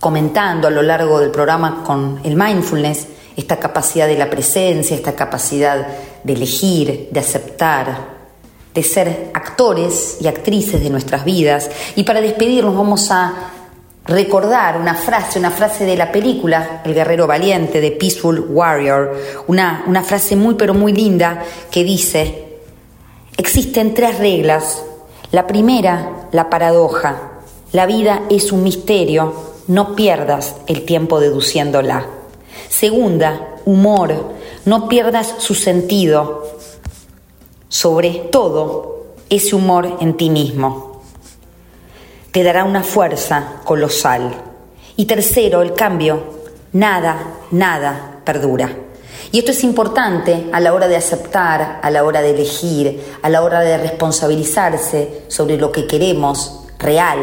[0.00, 5.14] comentando a lo largo del programa con el mindfulness, esta capacidad de la presencia, esta
[5.14, 5.86] capacidad
[6.22, 8.14] de elegir, de aceptar,
[8.72, 11.68] de ser actores y actrices de nuestras vidas.
[11.96, 13.50] Y para despedirnos vamos a
[14.06, 19.84] recordar una frase, una frase de la película El Guerrero Valiente de Peaceful Warrior, una,
[19.86, 22.58] una frase muy pero muy linda que dice,
[23.36, 24.82] existen tres reglas.
[25.32, 27.30] La primera, la paradoja.
[27.72, 29.34] La vida es un misterio,
[29.66, 32.06] no pierdas el tiempo deduciéndola.
[32.68, 34.34] Segunda, humor,
[34.64, 36.44] no pierdas su sentido.
[37.68, 40.83] Sobre todo, ese humor en ti mismo
[42.34, 44.28] te dará una fuerza colosal.
[44.96, 46.20] Y tercero, el cambio.
[46.72, 47.16] Nada,
[47.52, 48.76] nada perdura.
[49.30, 53.28] Y esto es importante a la hora de aceptar, a la hora de elegir, a
[53.28, 57.20] la hora de responsabilizarse sobre lo que queremos, real,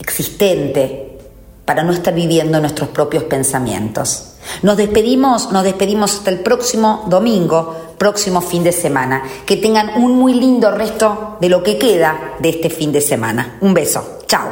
[0.00, 1.16] existente,
[1.64, 4.32] para no estar viviendo nuestros propios pensamientos.
[4.62, 9.22] Nos despedimos, nos despedimos hasta el próximo domingo, próximo fin de semana.
[9.46, 13.58] Que tengan un muy lindo resto de lo que queda de este fin de semana.
[13.60, 14.13] Un beso.
[14.26, 14.48] 找